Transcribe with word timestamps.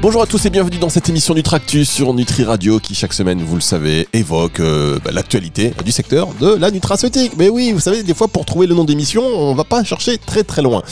Bonjour 0.00 0.22
à 0.22 0.26
tous 0.26 0.46
et 0.46 0.50
bienvenue 0.50 0.78
dans 0.78 0.88
cette 0.88 1.08
émission 1.08 1.34
Nutractus 1.34 1.90
sur 1.90 2.14
Nutri 2.14 2.44
Radio 2.44 2.78
qui 2.78 2.94
chaque 2.94 3.12
semaine, 3.12 3.42
vous 3.42 3.56
le 3.56 3.60
savez, 3.60 4.06
évoque 4.12 4.60
euh, 4.60 5.00
bah, 5.04 5.10
l'actualité 5.12 5.72
du 5.84 5.90
secteur 5.90 6.28
de 6.34 6.54
la 6.54 6.70
nutraceutique. 6.70 7.32
Mais 7.36 7.48
oui, 7.48 7.72
vous 7.72 7.80
savez, 7.80 8.04
des 8.04 8.14
fois 8.14 8.28
pour 8.28 8.46
trouver 8.46 8.68
le 8.68 8.76
nom 8.76 8.84
d'émission, 8.84 9.24
on 9.24 9.56
va 9.56 9.64
pas 9.64 9.82
chercher 9.82 10.16
très 10.16 10.44
très 10.44 10.62
loin. 10.62 10.84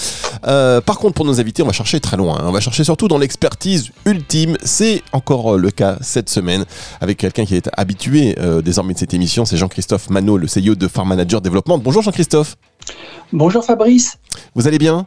Euh, 0.48 0.80
par 0.80 0.98
contre, 0.98 1.14
pour 1.14 1.25
nos 1.25 1.39
invités, 1.39 1.62
on 1.62 1.66
va 1.66 1.72
chercher 1.72 2.00
très 2.00 2.16
loin. 2.16 2.43
On 2.43 2.50
va 2.50 2.58
chercher 2.58 2.82
surtout 2.82 3.07
dans 3.07 3.18
l'expertise 3.18 3.93
ultime. 4.07 4.57
C'est 4.64 5.04
encore 5.12 5.54
euh, 5.54 5.57
le 5.57 5.70
cas 5.70 5.98
cette 6.00 6.29
semaine 6.29 6.64
avec 7.00 7.18
quelqu'un 7.18 7.45
qui 7.45 7.54
est 7.54 7.70
habitué 7.76 8.34
désormais 8.64 8.95
de 8.95 8.98
cette 8.98 9.14
émission. 9.14 9.45
C'est 9.45 9.57
Jean-Christophe 9.57 10.11
Manot, 10.11 10.36
le 10.36 10.48
CEO 10.48 10.75
de 10.75 10.89
Farm 10.89 11.09
Manager 11.09 11.40
Développement. 11.40 11.79
Bonjour 11.79 12.03
Jean-Christophe. 12.03 12.57
Bonjour 13.32 13.64
Fabrice. 13.64 14.18
Vous 14.57 14.67
allez 14.67 14.79
bien? 14.79 15.07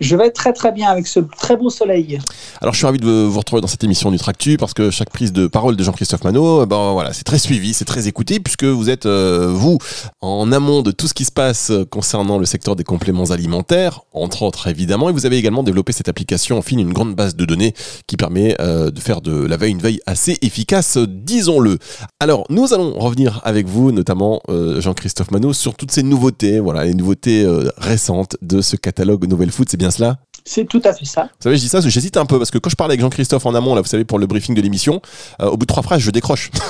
Je 0.00 0.16
vais 0.16 0.30
très 0.30 0.52
très 0.52 0.72
bien 0.72 0.88
avec 0.88 1.06
ce 1.06 1.20
très 1.20 1.56
beau 1.56 1.70
soleil. 1.70 2.18
Alors 2.60 2.74
je 2.74 2.78
suis 2.78 2.86
ravi 2.86 2.98
de 2.98 3.24
vous 3.24 3.38
retrouver 3.38 3.60
dans 3.60 3.68
cette 3.68 3.82
émission 3.84 4.10
Nutractu 4.10 4.56
parce 4.56 4.74
que 4.74 4.90
chaque 4.90 5.10
prise 5.10 5.32
de 5.32 5.46
parole 5.46 5.76
de 5.76 5.82
Jean-Christophe 5.82 6.24
Manot, 6.24 6.62
eh 6.62 6.66
ben 6.66 6.92
voilà, 6.92 7.12
c'est 7.12 7.24
très 7.24 7.38
suivi, 7.38 7.74
c'est 7.74 7.84
très 7.84 8.08
écouté 8.08 8.40
puisque 8.40 8.64
vous 8.64 8.88
êtes 8.88 9.06
euh, 9.06 9.48
vous 9.52 9.78
en 10.20 10.52
amont 10.52 10.82
de 10.82 10.90
tout 10.90 11.08
ce 11.08 11.14
qui 11.14 11.24
se 11.24 11.32
passe 11.32 11.72
concernant 11.90 12.38
le 12.38 12.46
secteur 12.46 12.76
des 12.76 12.84
compléments 12.84 13.30
alimentaires, 13.30 14.02
entre 14.12 14.42
autres 14.42 14.68
évidemment, 14.68 15.08
et 15.08 15.12
vous 15.12 15.26
avez 15.26 15.36
également 15.36 15.62
développé 15.62 15.92
cette 15.92 16.08
application 16.08 16.58
en 16.58 16.62
fine, 16.62 16.80
une 16.80 16.92
grande 16.92 17.14
base 17.14 17.36
de 17.36 17.44
données 17.44 17.74
qui 18.06 18.16
permet 18.16 18.56
euh, 18.60 18.90
de 18.90 19.00
faire 19.00 19.20
de 19.20 19.32
la 19.32 19.56
veille 19.56 19.72
une 19.72 19.78
veille 19.78 20.00
assez 20.06 20.38
efficace, 20.42 20.98
disons-le. 20.98 21.78
Alors 22.20 22.44
nous 22.48 22.72
allons 22.74 22.98
revenir 22.98 23.40
avec 23.44 23.66
vous, 23.66 23.92
notamment 23.92 24.40
euh, 24.48 24.80
Jean-Christophe 24.80 25.30
Manot, 25.30 25.52
sur 25.52 25.74
toutes 25.74 25.90
ces 25.90 26.02
nouveautés, 26.02 26.60
voilà, 26.60 26.84
les 26.84 26.94
nouveautés 26.94 27.46
récentes 27.76 28.36
de 28.42 28.60
ce 28.60 28.76
catalogue 28.76 29.26
Nouvelle 29.26 29.50
Food. 29.50 29.68
Bien 29.82 29.90
cela 29.90 30.18
c'est 30.44 30.64
tout 30.64 30.82
à 30.84 30.92
fait 30.92 31.04
ça. 31.04 31.22
Vous 31.22 31.42
savez, 31.44 31.56
je 31.56 31.62
dis 31.62 31.68
ça, 31.68 31.80
j'hésite 31.80 32.16
un 32.16 32.26
peu 32.26 32.36
parce 32.36 32.50
que 32.50 32.58
quand 32.58 32.68
je 32.68 32.74
parle 32.74 32.90
avec 32.90 33.00
Jean-Christophe 33.00 33.46
en 33.46 33.54
amont, 33.54 33.76
là, 33.76 33.80
vous 33.80 33.86
savez, 33.86 34.04
pour 34.04 34.18
le 34.18 34.26
briefing 34.26 34.56
de 34.56 34.60
l'émission, 34.60 35.00
euh, 35.40 35.46
au 35.46 35.56
bout 35.56 35.66
de 35.66 35.66
trois 35.66 35.84
phrases, 35.84 36.00
je 36.00 36.10
décroche. 36.10 36.50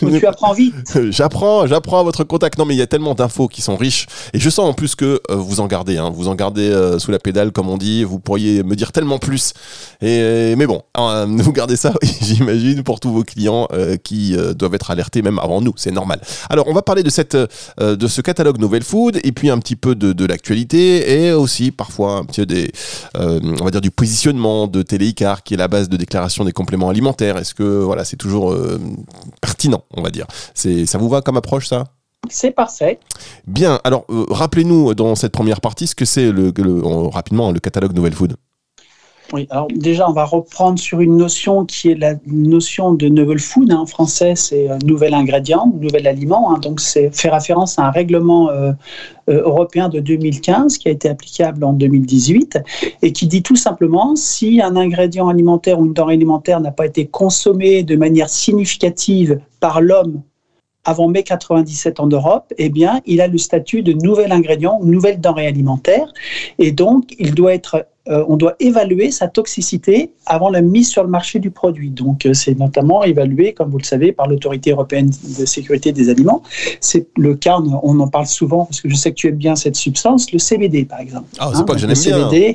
tu 0.00 0.26
apprends 0.26 0.52
vite. 0.52 0.74
j'apprends, 1.10 1.66
j'apprends 1.66 2.00
à 2.00 2.02
votre 2.02 2.24
contact. 2.24 2.58
Non, 2.58 2.64
mais 2.64 2.74
il 2.74 2.78
y 2.78 2.82
a 2.82 2.86
tellement 2.86 3.14
d'infos 3.14 3.48
qui 3.48 3.62
sont 3.62 3.76
riches. 3.76 4.06
Et 4.32 4.40
je 4.40 4.50
sens 4.50 4.68
en 4.68 4.72
plus 4.72 4.94
que 4.94 5.20
euh, 5.30 5.34
vous 5.34 5.60
en 5.60 5.66
gardez. 5.66 5.98
Hein. 5.98 6.10
vous 6.14 6.28
en 6.28 6.34
gardez 6.34 6.68
euh, 6.68 6.98
sous 6.98 7.10
la 7.10 7.18
pédale, 7.18 7.52
comme 7.52 7.68
on 7.68 7.76
dit. 7.76 8.04
Vous 8.04 8.18
pourriez 8.18 8.62
me 8.62 8.76
dire 8.76 8.92
tellement 8.92 9.18
plus. 9.18 9.52
Et, 10.00 10.54
mais 10.56 10.66
bon, 10.66 10.82
hein, 10.94 11.26
vous 11.38 11.52
gardez 11.52 11.76
ça, 11.76 11.92
j'imagine, 12.22 12.82
pour 12.82 13.00
tous 13.00 13.12
vos 13.12 13.24
clients 13.24 13.68
euh, 13.72 13.96
qui 13.96 14.36
doivent 14.56 14.74
être 14.74 14.90
alertés 14.90 15.22
même 15.22 15.38
avant 15.38 15.60
nous. 15.60 15.72
C'est 15.76 15.90
normal. 15.90 16.20
Alors, 16.48 16.66
on 16.68 16.72
va 16.72 16.82
parler 16.82 17.02
de, 17.02 17.10
cette, 17.10 17.36
de 17.36 18.08
ce 18.08 18.20
catalogue 18.20 18.58
Nouvelle 18.58 18.84
Food 18.84 19.20
et 19.22 19.32
puis 19.32 19.50
un 19.50 19.58
petit 19.58 19.76
peu 19.76 19.94
de, 19.94 20.26
l'actualité 20.26 21.24
et 21.24 21.32
aussi 21.32 21.72
parfois 21.72 22.18
un 22.18 22.24
petit 22.24 22.42
peu 22.42 22.46
des, 22.46 22.72
on 23.14 23.64
va 23.64 23.70
dire 23.70 23.80
du 23.80 23.90
positionnement 23.90 24.66
de 24.66 24.82
Téléicar 24.82 25.42
qui 25.42 25.54
est 25.54 25.56
la 25.56 25.66
base 25.66 25.88
de 25.88 25.96
déclaration 25.96 26.44
des 26.44 26.52
compléments 26.52 26.88
alimentaires. 26.88 27.36
Est-ce 27.36 27.54
que 27.54 27.80
voilà, 27.82 28.04
c'est 28.04 28.16
toujours 28.16 28.54
pertinent, 29.40 29.84
on 29.96 30.02
va 30.02 30.10
dire. 30.10 30.26
C'est, 30.54 30.86
ça 30.86 30.98
vous 30.98 31.08
va 31.08 31.22
comme 31.22 31.36
approche, 31.36 31.68
ça? 31.68 31.84
C'est 32.28 32.50
parfait. 32.50 33.00
Bien, 33.46 33.80
alors 33.82 34.04
euh, 34.10 34.26
rappelez-nous 34.28 34.94
dans 34.94 35.14
cette 35.14 35.32
première 35.32 35.60
partie 35.60 35.86
ce 35.86 35.94
que 35.94 36.04
c'est 36.04 36.30
le, 36.30 36.52
rapidement 37.08 37.50
le 37.50 37.60
catalogue 37.60 37.92
Nouvelle 37.94 38.14
Food. 38.14 38.36
Alors 39.50 39.68
déjà, 39.68 40.08
on 40.08 40.12
va 40.12 40.24
reprendre 40.24 40.78
sur 40.78 41.00
une 41.00 41.16
notion 41.16 41.64
qui 41.64 41.90
est 41.90 41.94
la 41.94 42.14
notion 42.26 42.92
de 42.92 43.08
novel 43.08 43.38
food. 43.38 43.70
Hein. 43.70 43.78
En 43.78 43.86
français, 43.86 44.34
c'est 44.34 44.68
un 44.68 44.78
nouvel 44.84 45.14
ingrédient, 45.14 45.72
nouvel 45.80 46.06
aliment. 46.06 46.52
Hein. 46.54 46.58
donc, 46.58 46.80
c'est 46.80 47.14
fait 47.14 47.28
référence 47.28 47.78
à 47.78 47.86
un 47.86 47.90
règlement 47.90 48.50
euh, 48.50 48.72
euh, 49.28 49.42
européen 49.42 49.88
de 49.88 50.00
2015 50.00 50.78
qui 50.78 50.88
a 50.88 50.90
été 50.90 51.08
applicable 51.08 51.64
en 51.64 51.72
2018 51.72 52.58
et 53.02 53.12
qui 53.12 53.26
dit 53.26 53.42
tout 53.42 53.56
simplement 53.56 54.16
si 54.16 54.60
un 54.60 54.76
ingrédient 54.76 55.28
alimentaire 55.28 55.78
ou 55.78 55.86
une 55.86 55.92
denrée 55.92 56.14
alimentaire 56.14 56.60
n'a 56.60 56.72
pas 56.72 56.86
été 56.86 57.06
consommé 57.06 57.82
de 57.82 57.96
manière 57.96 58.28
significative 58.28 59.40
par 59.60 59.80
l'homme 59.80 60.22
avant 60.84 61.08
mai 61.08 61.22
97 61.22 62.00
en 62.00 62.06
Europe, 62.06 62.52
eh 62.56 62.70
bien, 62.70 63.00
il 63.04 63.20
a 63.20 63.28
le 63.28 63.38
statut 63.38 63.82
de 63.82 63.92
nouvel 63.92 64.32
ingrédient 64.32 64.78
ou 64.80 64.86
nouvelle 64.86 65.20
denrée 65.20 65.46
alimentaire. 65.46 66.12
Et 66.58 66.72
donc, 66.72 67.14
il 67.18 67.34
doit 67.34 67.52
être 67.52 67.86
euh, 68.10 68.24
on 68.28 68.36
doit 68.36 68.56
évaluer 68.58 69.12
sa 69.12 69.28
toxicité 69.28 70.12
avant 70.26 70.50
la 70.50 70.62
mise 70.62 70.88
sur 70.88 71.04
le 71.04 71.08
marché 71.08 71.38
du 71.38 71.52
produit. 71.52 71.90
Donc, 71.90 72.26
euh, 72.26 72.34
c'est 72.34 72.58
notamment 72.58 73.04
évalué, 73.04 73.52
comme 73.52 73.70
vous 73.70 73.78
le 73.78 73.84
savez, 73.84 74.10
par 74.10 74.26
l'autorité 74.26 74.72
européenne 74.72 75.10
de 75.38 75.44
sécurité 75.46 75.92
des 75.92 76.08
aliments. 76.08 76.42
C'est 76.80 77.06
le 77.16 77.36
cas, 77.36 77.58
on 77.82 78.00
en 78.00 78.08
parle 78.08 78.26
souvent 78.26 78.64
parce 78.64 78.80
que 78.80 78.88
je 78.88 78.96
sais 78.96 79.10
que 79.10 79.16
tu 79.16 79.28
aimes 79.28 79.36
bien 79.36 79.54
cette 79.54 79.76
substance, 79.76 80.32
le 80.32 80.38
CBD 80.38 80.84
par 80.84 80.98
exemple. 81.00 81.26
Ah, 81.38 81.52
c'est 81.54 81.64
pas 81.64 81.74
que 81.74 81.80
je 81.80 81.86
l'aime 81.86 82.28
bien. 82.28 82.54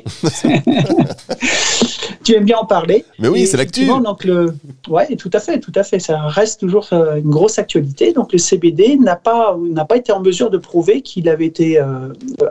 tu 2.24 2.34
aimes 2.34 2.44
bien 2.44 2.58
en 2.58 2.66
parler? 2.66 3.04
Mais 3.18 3.28
oui, 3.28 3.46
c'est 3.46 3.56
l'actu. 3.56 3.86
Donc 3.86 4.24
le, 4.24 4.54
ouais, 4.88 5.16
tout 5.16 5.30
à 5.32 5.40
fait, 5.40 5.58
tout 5.58 5.72
à 5.74 5.82
fait. 5.82 6.00
Ça 6.00 6.20
reste 6.26 6.60
toujours 6.60 6.88
euh, 6.92 7.16
une 7.16 7.30
grosse 7.30 7.58
actualité. 7.58 8.12
Donc 8.12 8.32
le 8.32 8.38
CBD 8.38 8.96
n'a 8.96 9.16
pas 9.16 9.56
n'a 9.58 9.86
pas 9.86 9.96
été 9.96 10.12
en 10.12 10.20
mesure 10.20 10.50
de 10.50 10.58
prouver 10.58 11.00
qu'il 11.00 11.28
avait 11.28 11.46
été 11.46 11.80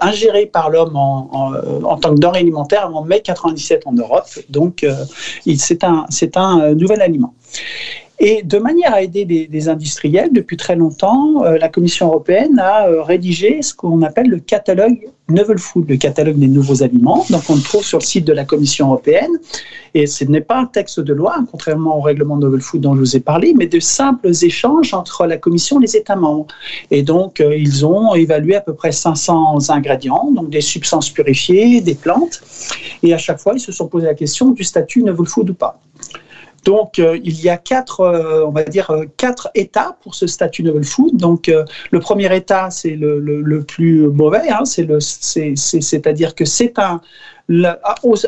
ingéré 0.01 0.45
par 0.47 0.69
l'homme 0.69 0.95
en, 0.95 1.29
en, 1.31 1.83
en, 1.83 1.97
tant 1.97 2.15
que 2.15 2.19
denrée 2.19 2.39
alimentaire 2.39 2.89
en 2.95 3.03
mai 3.03 3.21
97 3.21 3.83
en 3.85 3.93
Europe. 3.93 4.29
Donc, 4.49 4.83
euh, 4.83 4.93
c'est 5.57 5.83
un, 5.83 6.05
un 6.35 6.59
euh, 6.59 6.75
nouvel 6.75 7.01
aliment. 7.01 7.33
Et 8.19 8.43
de 8.43 8.57
manière 8.59 8.93
à 8.93 9.01
aider 9.01 9.25
les, 9.51 9.69
industriels, 9.69 10.29
depuis 10.31 10.55
très 10.55 10.75
longtemps, 10.75 11.43
euh, 11.43 11.57
la 11.57 11.67
Commission 11.67 12.07
européenne 12.07 12.59
a 12.59 12.87
euh, 12.87 13.03
rédigé 13.03 13.61
ce 13.61 13.73
qu'on 13.73 14.01
appelle 14.03 14.29
le 14.29 14.39
catalogue 14.39 15.09
Novel 15.27 15.57
Food, 15.57 15.89
le 15.89 15.97
catalogue 15.97 16.37
des 16.37 16.47
nouveaux 16.47 16.81
aliments. 16.81 17.25
Donc 17.29 17.43
on 17.49 17.55
le 17.55 17.61
trouve 17.61 17.83
sur 17.83 17.99
le 17.99 18.03
site 18.03 18.25
de 18.25 18.31
la 18.31 18.45
Commission 18.45 18.87
européenne. 18.87 19.31
Et 19.93 20.07
ce 20.07 20.23
n'est 20.23 20.41
pas 20.41 20.59
un 20.59 20.65
texte 20.65 20.99
de 20.99 21.13
loi, 21.13 21.35
contrairement 21.51 21.97
au 21.97 22.01
règlement 22.01 22.37
Novel 22.37 22.61
Food 22.61 22.81
dont 22.81 22.95
je 22.95 22.99
vous 22.99 23.15
ai 23.17 23.19
parlé, 23.19 23.53
mais 23.53 23.67
de 23.67 23.79
simples 23.79 24.29
échanges 24.43 24.93
entre 24.93 25.25
la 25.25 25.37
Commission 25.37 25.79
et 25.79 25.83
les 25.83 25.97
États 25.97 26.15
membres. 26.15 26.47
Et 26.91 27.03
donc 27.03 27.41
euh, 27.41 27.55
ils 27.55 27.85
ont 27.85 28.15
évalué 28.15 28.55
à 28.55 28.61
peu 28.61 28.73
près 28.73 28.93
500 28.93 29.69
ingrédients, 29.69 30.31
donc 30.31 30.49
des 30.49 30.61
substances 30.61 31.09
purifiées, 31.09 31.81
des 31.81 31.95
plantes. 31.95 32.41
Et 33.03 33.13
à 33.13 33.17
chaque 33.17 33.39
fois, 33.39 33.53
ils 33.55 33.59
se 33.59 33.73
sont 33.73 33.87
posé 33.87 34.05
la 34.05 34.13
question 34.13 34.51
du 34.51 34.63
statut 34.63 35.03
Novel 35.03 35.25
Food 35.25 35.49
ou 35.49 35.53
pas. 35.53 35.79
Donc, 36.65 36.97
euh, 36.97 37.17
il 37.23 37.39
y 37.41 37.47
a 37.47 37.57
quatre, 37.57 38.01
euh, 38.01 38.43
on 38.43 38.49
va 38.49 38.63
dire, 38.63 38.89
euh, 38.89 39.05
quatre 39.17 39.49
états 39.53 39.97
pour 40.01 40.15
ce 40.15 40.25
statut 40.25 40.63
novel 40.63 40.83
food. 40.83 41.15
Donc, 41.15 41.51
le 41.91 41.99
premier 41.99 42.35
état, 42.35 42.71
c'est 42.71 42.95
le, 42.95 43.19
le, 43.19 43.63
plus 43.63 44.07
mauvais, 44.07 44.49
hein, 44.49 44.65
c'est-à-dire 44.65 46.35
que 46.35 46.45
c'est 46.45 46.79
un, 46.79 47.01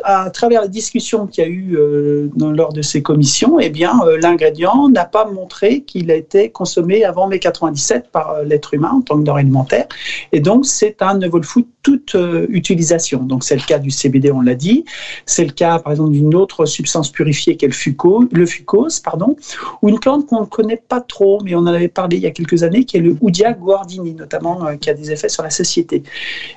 à, 0.03 0.29
travers 0.29 0.61
la 0.61 0.67
discussion 0.67 1.25
qu'il 1.25 1.43
y 1.43 1.47
a 1.47 1.49
eu 1.49 1.75
euh, 1.75 2.29
lors 2.37 2.71
de 2.71 2.81
ces 2.83 3.01
commissions, 3.01 3.59
eh 3.59 3.69
bien, 3.69 3.99
euh, 4.05 4.17
l'ingrédient 4.21 4.89
n'a 4.89 5.05
pas 5.05 5.25
montré 5.25 5.81
qu'il 5.81 6.11
a 6.11 6.15
été 6.15 6.51
consommé 6.51 7.03
avant 7.03 7.27
mai 7.27 7.39
97 7.39 8.11
par 8.11 8.31
euh, 8.31 8.43
l'être 8.43 8.75
humain 8.75 8.91
en 8.93 9.01
tant 9.01 9.17
que 9.17 9.23
denrée 9.23 9.41
alimentaire. 9.41 9.87
Et 10.31 10.39
donc, 10.39 10.65
c'est 10.65 11.01
un 11.01 11.17
novel 11.17 11.43
food 11.43 11.65
toute 11.81 12.17
utilisation. 12.49 13.23
Donc, 13.23 13.45
c'est 13.45 13.55
le 13.55 13.61
cas 13.61 13.79
du 13.79 13.91
CBD, 13.91 14.29
on 14.29 14.41
l'a 14.41 14.55
dit. 14.55 14.83
C'est 15.25 15.45
le 15.45 15.53
cas, 15.53 15.79
par 15.79 15.93
exemple, 15.93 16.11
d'une 16.11 16.35
autre 16.35 16.65
substance 16.65 17.09
purifiée 17.09 17.55
qu'est 17.55 17.67
le, 17.67 17.73
fucose, 17.73 18.27
le 18.33 18.45
fucose, 18.45 18.99
pardon, 18.99 19.37
ou 19.81 19.87
une 19.87 19.97
plante 19.97 20.25
qu'on 20.25 20.41
ne 20.41 20.45
connaît 20.45 20.83
pas 20.85 20.99
trop, 20.99 21.39
mais 21.45 21.55
on 21.55 21.59
en 21.59 21.67
avait 21.67 21.87
parlé 21.87 22.17
il 22.17 22.23
y 22.23 22.27
a 22.27 22.31
quelques 22.31 22.63
années, 22.63 22.83
qui 22.83 22.97
est 22.97 22.99
le 22.99 23.15
Oudia 23.21 23.53
guardini, 23.53 24.13
notamment, 24.13 24.75
qui 24.81 24.89
a 24.89 24.93
des 24.93 25.11
effets 25.13 25.29
sur 25.29 25.43
la 25.43 25.49
satiété. 25.49 26.03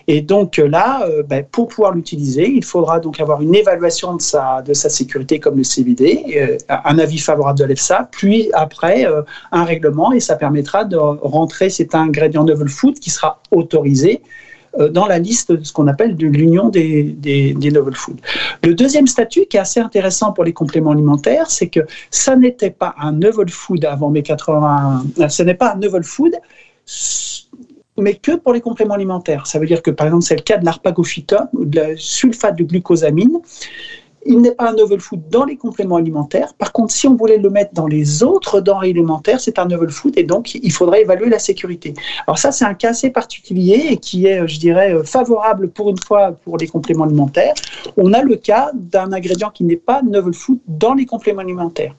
Et 0.09 0.21
donc 0.21 0.57
là, 0.57 1.07
ben, 1.29 1.45
pour 1.45 1.69
pouvoir 1.69 1.95
l'utiliser, 1.95 2.50
il 2.55 2.65
faudra 2.65 3.01
donc 3.01 3.21
avoir 3.21 3.43
une 3.43 3.55
évaluation 3.55 4.17
de 4.17 4.23
sa, 4.23 4.63
de 4.63 4.75
sa 4.75 4.89
sécurité 4.89 5.39
comme 5.39 5.57
le 5.57 5.65
CBD, 5.65 6.25
euh, 6.37 6.57
un 6.69 6.99
avis 6.99 7.19
favorable 7.19 7.59
de 7.59 7.65
l'EFSA, 7.65 8.09
puis 8.11 8.51
après 8.53 9.07
euh, 9.07 9.23
un 9.53 9.65
règlement 9.65 10.13
et 10.13 10.21
ça 10.21 10.37
permettra 10.37 10.85
de 10.85 10.97
rentrer 10.97 11.71
cet 11.71 11.95
ingrédient 11.95 12.45
novel 12.45 12.69
food 12.69 12.99
qui 12.99 13.11
sera 13.11 13.41
autorisé 13.51 14.23
euh, 14.79 14.89
dans 14.89 15.07
la 15.07 15.19
liste 15.19 15.51
de 15.51 15.65
ce 15.65 15.73
qu'on 15.73 15.89
appelle 15.89 16.17
de 16.17 16.27
l'union 16.27 16.69
des, 16.69 17.03
des, 17.03 17.55
novel 17.73 17.95
food. 17.95 18.21
Le 18.63 18.75
deuxième 18.75 19.09
statut 19.09 19.47
qui 19.47 19.57
est 19.57 19.61
assez 19.61 19.81
intéressant 19.81 20.33
pour 20.33 20.45
les 20.45 20.53
compléments 20.53 20.93
alimentaires, 20.93 21.51
c'est 21.51 21.69
que 21.69 21.81
ça 22.11 22.37
n'était 22.37 22.71
pas 22.71 22.95
un 23.01 23.13
novel 23.13 23.49
food 23.49 23.85
avant 23.85 24.11
mes 24.11 24.23
80, 24.23 25.05
ce 25.29 25.43
n'est 25.43 25.55
pas 25.55 25.73
un 25.73 25.77
novel 25.77 26.05
food 26.05 26.33
mais 28.01 28.15
que 28.15 28.37
pour 28.37 28.53
les 28.53 28.61
compléments 28.61 28.95
alimentaires. 28.95 29.47
Ça 29.47 29.59
veut 29.59 29.67
dire 29.67 29.83
que, 29.83 29.91
par 29.91 30.07
exemple, 30.07 30.25
c'est 30.25 30.37
le 30.37 30.43
cas 30.43 30.59
de 30.59 30.65
l'arpagophytum 30.65 31.49
ou 31.53 31.65
de 31.65 31.81
la 31.81 31.97
sulfate 31.97 32.57
de 32.57 32.65
glucosamine, 32.65 33.39
il 34.27 34.41
n'est 34.41 34.53
pas 34.53 34.69
un 34.69 34.75
novel 34.75 35.01
food 35.01 35.23
dans 35.31 35.45
les 35.45 35.57
compléments 35.57 35.97
alimentaires. 35.97 36.55
Par 36.55 36.73
contre, 36.73 36.93
si 36.93 37.09
on 37.09 37.15
voulait 37.15 37.39
le 37.39 37.51
mettre 37.51 37.73
dans 37.73 37.87
les 37.87 38.23
autres 38.23 38.61
denrées 38.61 38.91
alimentaires, 38.91 39.41
c'est 39.41 39.59
un 39.59 39.65
novel 39.65 39.91
food 39.91 40.19
et 40.19 40.25
donc 40.25 40.55
il 40.55 40.73
faudrait 40.73 41.03
évaluer 41.03 41.29
la 41.29 41.39
sécurité. 41.39 41.95
Alors 42.27 42.39
ça, 42.39 42.53
c'est 42.53 42.65
un 42.65 42.75
cas 42.75 42.91
assez 42.91 43.11
particulier 43.11 43.87
et 43.91 43.97
qui 43.97 44.27
est, 44.27 44.47
je 44.47 44.59
dirais, 44.59 44.95
favorable 45.05 45.71
pour 45.71 45.91
une 45.91 45.99
fois 45.99 46.33
pour 46.33 46.59
les 46.59 46.69
compléments 46.69 47.05
alimentaires. 47.05 47.55
On 47.97 48.13
a 48.13 48.23
le 48.23 48.37
cas 48.37 48.71
d'un 48.75 49.13
ingrédient 49.13 49.51
qui 49.51 49.65
n'est 49.65 49.77
pas 49.77 50.03
novel 50.03 50.35
food 50.35 50.59
dans 50.69 50.95
les 50.95 51.07
compléments 51.07 51.41
alimentaires. 51.41 51.95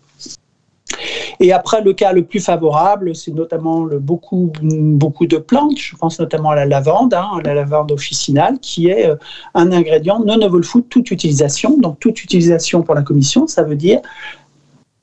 Et 1.40 1.52
après, 1.54 1.82
le 1.82 1.94
cas 1.94 2.14
le 2.14 2.24
plus 2.24 2.40
favorable, 2.40 3.16
c'est 3.16 3.32
notamment 3.32 3.88
beaucoup, 4.00 4.52
beaucoup 4.62 5.26
de 5.26 5.38
plantes. 5.38 5.78
Je 5.78 5.96
pense 5.96 6.20
notamment 6.20 6.52
à 6.52 6.56
la 6.56 6.66
lavande, 6.66 7.14
hein, 7.16 7.32
la 7.44 7.56
lavande 7.56 7.92
officinale, 7.92 8.60
qui 8.60 8.90
est 8.90 9.10
euh, 9.10 9.16
un 9.56 9.72
ingrédient 9.72 10.20
non 10.20 10.38
novel 10.38 10.64
food, 10.64 10.88
toute 10.90 11.10
utilisation. 11.10 11.78
Donc, 11.80 12.00
toute 12.00 12.24
utilisation 12.24 12.84
pour 12.84 12.94
la 12.94 13.02
commission, 13.02 13.48
ça 13.48 13.64
veut 13.64 13.76
dire 13.76 14.02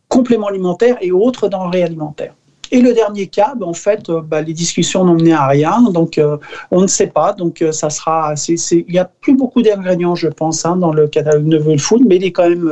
complément 0.08 0.46
alimentaire 0.46 0.96
et 1.00 1.10
autres 1.10 1.48
denrées 1.48 1.82
alimentaires. 1.82 2.34
Et 2.70 2.82
le 2.82 2.92
dernier 2.92 3.26
cas, 3.26 3.54
ben, 3.56 3.66
en 3.66 3.72
fait, 3.72 4.08
euh, 4.08 4.20
ben, 4.20 4.42
les 4.42 4.52
discussions 4.52 5.04
n'ont 5.04 5.14
mené 5.14 5.32
à 5.32 5.46
rien, 5.48 5.90
donc 5.90 6.18
euh, 6.18 6.36
on 6.70 6.82
ne 6.82 6.86
sait 6.86 7.06
pas. 7.08 7.32
Donc 7.32 7.64
ça 7.72 7.90
sera, 7.90 8.34
il 8.46 8.84
n'y 8.88 8.98
a 8.98 9.06
plus 9.06 9.34
beaucoup 9.34 9.62
d'ingrédients, 9.62 10.14
je 10.14 10.28
pense, 10.28 10.64
hein, 10.64 10.76
dans 10.76 10.92
le 10.92 11.08
catalogue 11.08 11.46
Novel 11.46 11.80
Food, 11.80 12.02
mais 12.06 12.16
il 12.16 12.24
est 12.24 12.32
quand 12.32 12.48
même 12.48 12.70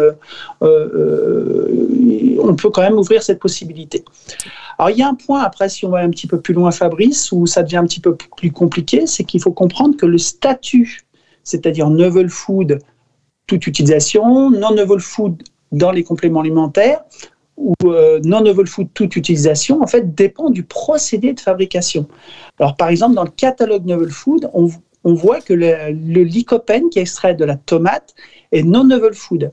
on 2.47 2.57
peut 2.57 2.71
quand 2.71 2.83
même 2.83 2.99
ouvrir 2.99 3.23
cette 3.23 3.39
possibilité. 3.39 4.05
Alors 4.79 4.91
il 4.91 4.99
y 4.99 5.03
a 5.03 5.09
un 5.09 5.15
point, 5.15 5.43
après, 5.43 5.69
si 5.69 5.85
on 5.85 5.91
va 5.91 5.99
un 5.99 6.11
petit 6.11 6.27
peu 6.27 6.41
plus 6.41 6.55
loin, 6.55 6.71
Fabrice, 6.71 7.33
où 7.33 7.47
ça 7.47 7.63
devient 7.63 7.79
un 7.79 7.87
petit 7.87 8.01
peu 8.01 8.17
plus 8.37 8.53
compliqué, 8.53 9.07
c'est 9.07 9.25
qu'il 9.25 9.41
faut 9.41 9.53
comprendre 9.53 9.97
que 9.97 10.07
le 10.07 10.19
statut, 10.19 11.07
c'est-à-dire 11.45 11.91
novel 11.91 12.29
food, 12.29 12.79
toute 13.47 13.67
utilisation, 13.67 14.51
non 14.51 14.75
novel 14.75 15.01
food 15.01 15.43
dans 15.73 15.91
les 15.91 16.05
compléments 16.05 16.41
alimentaires, 16.41 17.03
ou 17.57 17.75
euh, 17.85 18.21
non 18.23 18.43
novel 18.43 18.67
food 18.67 18.89
toute 18.93 19.17
utilisation, 19.17 19.83
en 19.83 19.87
fait, 19.87 20.15
dépend 20.15 20.51
du 20.51 20.63
procédé 20.63 21.33
de 21.33 21.41
fabrication. 21.41 22.07
Alors, 22.59 22.77
par 22.77 22.89
exemple, 22.89 23.15
dans 23.15 23.25
le 23.25 23.31
catalogue 23.31 23.87
novel 23.87 24.11
food, 24.11 24.51
on, 24.53 24.69
voit 25.05 25.41
que 25.41 25.55
le, 25.55 25.93
le 25.93 26.23
lycopène 26.25 26.91
qui 26.91 26.99
est 26.99 27.03
extrait 27.03 27.35
de 27.35 27.45
la 27.45 27.57
tomate 27.57 28.15
est 28.53 28.65
non 28.65 28.85
novel 28.85 29.15
food. 29.15 29.53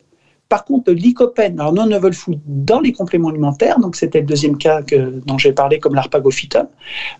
Par 0.49 0.65
contre, 0.65 0.91
le 0.91 1.59
alors 1.59 1.73
non 1.73 1.87
novel 1.87 2.13
food 2.13 2.39
dans 2.45 2.79
les 2.79 2.91
compléments 2.91 3.29
alimentaires, 3.29 3.79
donc 3.79 3.95
c'était 3.95 4.19
le 4.19 4.27
deuxième 4.27 4.57
cas 4.57 4.81
que, 4.81 5.19
dont 5.25 5.37
j'ai 5.37 5.51
parlé 5.51 5.79
comme 5.79 5.95
l'arpagophytum. 5.95 6.67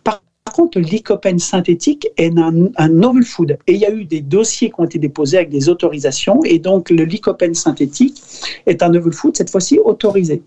Par 0.04 0.22
contre, 0.54 0.80
le 0.80 1.40
synthétique 1.40 2.08
est 2.18 2.38
un, 2.38 2.90
novel 2.90 3.24
food. 3.24 3.58
Et 3.68 3.74
il 3.74 3.80
y 3.80 3.86
a 3.86 3.92
eu 3.92 4.06
des 4.06 4.22
dossiers 4.22 4.70
qui 4.70 4.76
ont 4.78 4.86
été 4.86 5.00
déposés 5.00 5.38
avec 5.38 5.50
des 5.50 5.68
autorisations. 5.68 6.44
Et 6.44 6.60
donc, 6.60 6.90
le 6.92 7.04
lycopène 7.04 7.56
synthétique 7.56 8.22
est 8.68 8.84
un 8.84 8.90
novel 8.90 9.14
food, 9.14 9.36
cette 9.36 9.50
fois-ci 9.50 9.80
autorisé. 9.84 10.44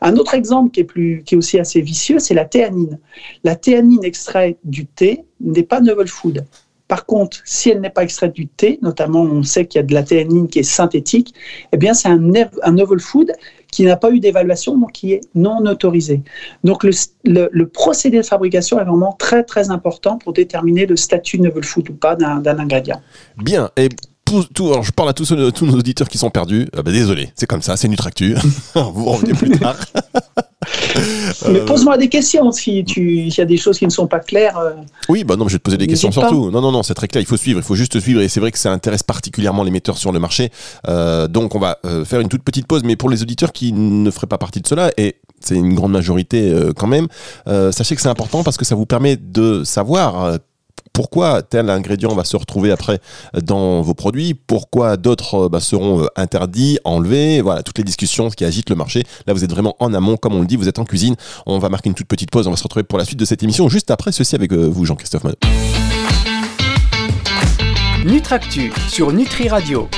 Un 0.00 0.16
autre 0.16 0.34
exemple 0.34 0.70
qui 0.70 0.80
est, 0.80 0.84
plus, 0.84 1.22
qui 1.24 1.34
est 1.34 1.38
aussi 1.38 1.58
assez 1.58 1.80
vicieux, 1.80 2.18
c'est 2.18 2.34
la 2.34 2.44
théanine. 2.44 2.98
La 3.44 3.56
théanine 3.56 4.04
extraite 4.04 4.58
du 4.64 4.86
thé 4.86 5.24
n'est 5.40 5.62
pas 5.62 5.80
novel 5.80 6.08
food. 6.08 6.44
Par 6.88 7.04
contre, 7.06 7.38
si 7.44 7.70
elle 7.70 7.80
n'est 7.80 7.90
pas 7.90 8.04
extraite 8.04 8.32
du 8.32 8.46
thé, 8.46 8.78
notamment 8.82 9.22
on 9.22 9.42
sait 9.42 9.66
qu'il 9.66 9.80
y 9.80 9.84
a 9.84 9.86
de 9.86 9.94
la 9.94 10.02
théanine 10.02 10.48
qui 10.48 10.60
est 10.60 10.62
synthétique, 10.62 11.34
eh 11.72 11.76
bien 11.76 11.94
c'est 11.94 12.08
un, 12.08 12.20
un 12.62 12.72
novel 12.72 13.00
food 13.00 13.32
qui 13.70 13.84
n'a 13.84 13.96
pas 13.96 14.10
eu 14.10 14.20
d'évaluation, 14.20 14.78
donc 14.78 14.92
qui 14.92 15.12
est 15.12 15.20
non 15.34 15.58
autorisé. 15.66 16.22
Donc 16.64 16.84
le, 16.84 17.64
procédé 17.64 18.18
de 18.18 18.22
fabrication 18.22 18.80
est 18.80 18.84
vraiment 18.84 19.12
très 19.12 19.42
très 19.42 19.70
important 19.70 20.18
pour 20.18 20.32
déterminer 20.32 20.86
le 20.86 20.96
statut 20.96 21.40
novel 21.40 21.64
food 21.64 21.90
ou 21.90 21.94
pas 21.94 22.16
d'un 22.16 22.58
ingrédient. 22.58 23.02
Bien, 23.36 23.70
tout, 24.26 24.82
je 24.82 24.90
parle 24.90 25.08
à 25.08 25.12
tous, 25.12 25.34
tous, 25.54 25.66
nos 25.66 25.78
auditeurs 25.78 26.08
qui 26.08 26.18
sont 26.18 26.30
perdus. 26.30 26.68
Euh, 26.76 26.82
bah, 26.82 26.90
désolé, 26.90 27.30
c'est 27.34 27.46
comme 27.46 27.62
ça, 27.62 27.76
c'est 27.76 27.88
Nutractu. 27.88 28.34
vous 28.74 29.04
revenez 29.04 29.34
plus 29.34 29.50
tard. 29.58 29.76
Mais 31.48 31.60
pose-moi 31.60 31.96
des 31.96 32.08
questions 32.08 32.50
si 32.50 32.80
il 32.80 33.34
y 33.34 33.40
a 33.40 33.44
des 33.44 33.56
choses 33.56 33.78
qui 33.78 33.84
ne 33.84 33.90
sont 33.90 34.06
pas 34.06 34.18
claires. 34.18 34.58
Euh, 34.58 34.72
oui, 35.08 35.24
bah 35.24 35.36
non, 35.36 35.46
je 35.48 35.54
vais 35.54 35.58
te 35.58 35.64
poser 35.64 35.76
des 35.76 35.86
questions 35.86 36.10
surtout. 36.10 36.50
Non, 36.50 36.60
non, 36.60 36.72
non, 36.72 36.82
c'est 36.82 36.94
très 36.94 37.08
clair. 37.08 37.22
Il 37.22 37.26
faut 37.26 37.36
suivre, 37.36 37.60
il 37.60 37.62
faut 37.62 37.76
juste 37.76 37.98
suivre. 38.00 38.20
Et 38.20 38.28
c'est 38.28 38.40
vrai 38.40 38.50
que 38.50 38.58
ça 38.58 38.72
intéresse 38.72 39.02
particulièrement 39.02 39.62
les 39.62 39.70
metteurs 39.70 39.98
sur 39.98 40.12
le 40.12 40.18
marché. 40.18 40.50
Euh, 40.88 41.28
donc, 41.28 41.54
on 41.54 41.60
va 41.60 41.78
faire 42.04 42.20
une 42.20 42.28
toute 42.28 42.42
petite 42.42 42.66
pause. 42.66 42.82
Mais 42.84 42.96
pour 42.96 43.08
les 43.08 43.22
auditeurs 43.22 43.52
qui 43.52 43.72
ne 43.72 44.10
feraient 44.10 44.26
pas 44.26 44.38
partie 44.38 44.60
de 44.60 44.66
cela, 44.66 44.90
et 44.96 45.16
c'est 45.40 45.54
une 45.54 45.74
grande 45.74 45.92
majorité 45.92 46.52
quand 46.76 46.88
même, 46.88 47.06
sachez 47.46 47.94
que 47.94 48.02
c'est 48.02 48.08
important 48.08 48.42
parce 48.42 48.56
que 48.56 48.64
ça 48.64 48.74
vous 48.74 48.86
permet 48.86 49.16
de 49.16 49.62
savoir 49.64 50.38
pourquoi 50.96 51.42
tel 51.42 51.68
ingrédient 51.68 52.14
va 52.14 52.24
se 52.24 52.38
retrouver 52.38 52.70
après 52.70 53.00
dans 53.42 53.82
vos 53.82 53.92
produits, 53.92 54.32
pourquoi 54.32 54.96
d'autres 54.96 55.44
euh, 55.44 55.48
bah, 55.50 55.60
seront 55.60 56.00
euh, 56.00 56.06
interdits, 56.16 56.78
enlevés, 56.84 57.42
voilà, 57.42 57.62
toutes 57.62 57.76
les 57.76 57.84
discussions 57.84 58.30
qui 58.30 58.46
agitent 58.46 58.70
le 58.70 58.76
marché. 58.76 59.02
Là, 59.26 59.34
vous 59.34 59.44
êtes 59.44 59.50
vraiment 59.50 59.76
en 59.78 59.92
amont, 59.92 60.16
comme 60.16 60.34
on 60.34 60.40
le 60.40 60.46
dit, 60.46 60.56
vous 60.56 60.68
êtes 60.68 60.78
en 60.78 60.86
cuisine. 60.86 61.14
On 61.44 61.58
va 61.58 61.68
marquer 61.68 61.90
une 61.90 61.94
toute 61.94 62.08
petite 62.08 62.30
pause, 62.30 62.46
on 62.46 62.50
va 62.50 62.56
se 62.56 62.62
retrouver 62.62 62.82
pour 62.82 62.98
la 62.98 63.04
suite 63.04 63.18
de 63.18 63.26
cette 63.26 63.42
émission, 63.42 63.68
juste 63.68 63.90
après 63.90 64.10
ceci 64.10 64.34
avec 64.36 64.50
euh, 64.52 64.70
vous, 64.72 64.86
Jean-Christophe 64.86 65.24
Mann. 65.24 65.34
Nutractu 68.06 68.72
sur 68.88 69.12
Nutri 69.12 69.50
Radio. 69.50 69.90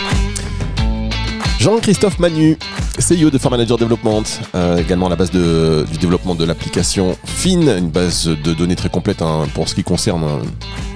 Jean-Christophe 1.60 2.18
Manu, 2.18 2.58
CEO 3.00 3.30
de 3.30 3.38
Farm 3.38 3.54
Manager 3.54 3.78
Development, 3.78 4.24
euh, 4.54 4.76
également 4.78 5.08
la 5.08 5.14
base 5.14 5.30
de, 5.30 5.86
du 5.90 5.98
développement 5.98 6.34
de 6.34 6.44
l'application 6.44 7.16
FIN, 7.24 7.78
une 7.78 7.90
base 7.90 8.26
de 8.26 8.54
données 8.54 8.74
très 8.74 8.88
complète 8.88 9.22
hein, 9.22 9.46
pour 9.54 9.68
ce 9.68 9.74
qui 9.74 9.84
concerne 9.84 10.24
euh, 10.24 10.38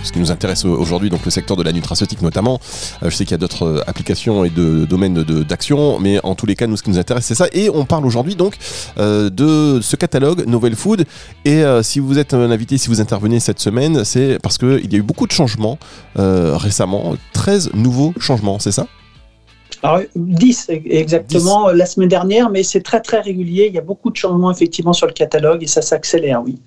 ce 0.03 0.11
qui 0.11 0.19
nous 0.19 0.33
intéresse 0.33 0.65
aujourd'hui, 0.65 1.11
donc 1.11 1.25
le 1.25 1.31
secteur 1.31 1.57
de 1.57 1.63
la 1.63 1.71
nutraceutique 1.71 2.21
notamment. 2.21 2.61
Euh, 3.03 3.11
je 3.11 3.15
sais 3.15 3.25
qu'il 3.25 3.33
y 3.33 3.35
a 3.35 3.39
d'autres 3.39 3.85
applications 3.87 4.45
et 4.45 4.51
de, 4.51 4.85
domaines 4.85 5.23
d'action, 5.23 6.01
mais 6.01 6.19
en 6.25 6.35
tous 6.35 6.47
les 6.47 6.57
cas, 6.57 6.67
nous, 6.67 6.77
ce 6.77 6.83
qui 6.83 6.91
nous 6.91 6.99
intéresse, 6.99 7.25
c'est 7.25 7.37
ça. 7.37 7.47
Et 7.53 7.71
on 7.71 7.85
parle 7.85 8.05
aujourd'hui 8.05 8.35
donc 8.35 8.57
de 8.97 9.81
ce 9.81 9.97
catalogue 9.97 10.45
Novel 10.47 10.75
Food. 10.75 11.05
Et 11.45 11.63
si 11.83 12.01
vous 12.01 12.19
êtes 12.19 12.35
un 12.35 12.51
invité, 12.51 12.79
si 12.79 12.89
vous 12.89 13.01
intervenez 13.01 13.39
cette 13.39 13.61
semaine, 13.61 14.05
c'est 14.05 14.39
parce 14.43 14.59
qu'il 14.59 14.93
y 14.93 14.97
a 14.97 14.99
eu 14.99 15.03
beaucoup 15.03 15.27
de 15.27 15.33
changements 15.33 15.79
récemment, 16.17 17.15
13 17.33 17.71
nouveaux 17.75 18.13
changements, 18.19 18.59
c'est 18.59 18.73
ça? 18.73 18.87
Alors, 19.83 20.03
10 20.15 20.71
exactement 20.71 21.71
la 21.71 21.87
semaine 21.87 22.09
dernière, 22.09 22.51
mais 22.51 22.63
c'est 22.63 22.83
très 22.83 23.01
très 23.01 23.21
régulier. 23.21 23.67
Il 23.67 23.75
y 23.75 23.79
a 23.79 23.83
beaucoup 23.83 24.11
de 24.11 24.17
changements 24.17 24.53
effectivement 24.53 24.93
sur 24.93 25.07
le 25.09 25.13
catalogue 25.13 25.63
et 25.63 25.67
ça 25.67 25.83
s'accélère, 25.83 26.43
oui. 26.45 26.59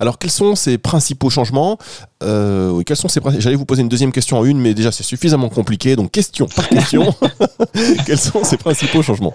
Alors, 0.00 0.18
quels 0.18 0.30
sont 0.30 0.54
ces 0.54 0.78
principaux 0.78 1.30
changements 1.30 1.78
euh, 2.24 2.82
quels 2.84 2.96
sont 2.96 3.08
ces 3.08 3.20
J'allais 3.38 3.56
vous 3.56 3.64
poser 3.64 3.82
une 3.82 3.88
deuxième 3.88 4.12
question 4.12 4.38
en 4.38 4.44
une, 4.44 4.58
mais 4.58 4.74
déjà 4.74 4.90
c'est 4.92 5.02
suffisamment 5.02 5.48
compliqué. 5.48 5.96
Donc 5.96 6.10
question 6.10 6.46
par 6.46 6.68
question, 6.68 7.14
quels 8.06 8.18
sont 8.18 8.44
ces 8.44 8.56
principaux 8.56 9.02
changements? 9.02 9.34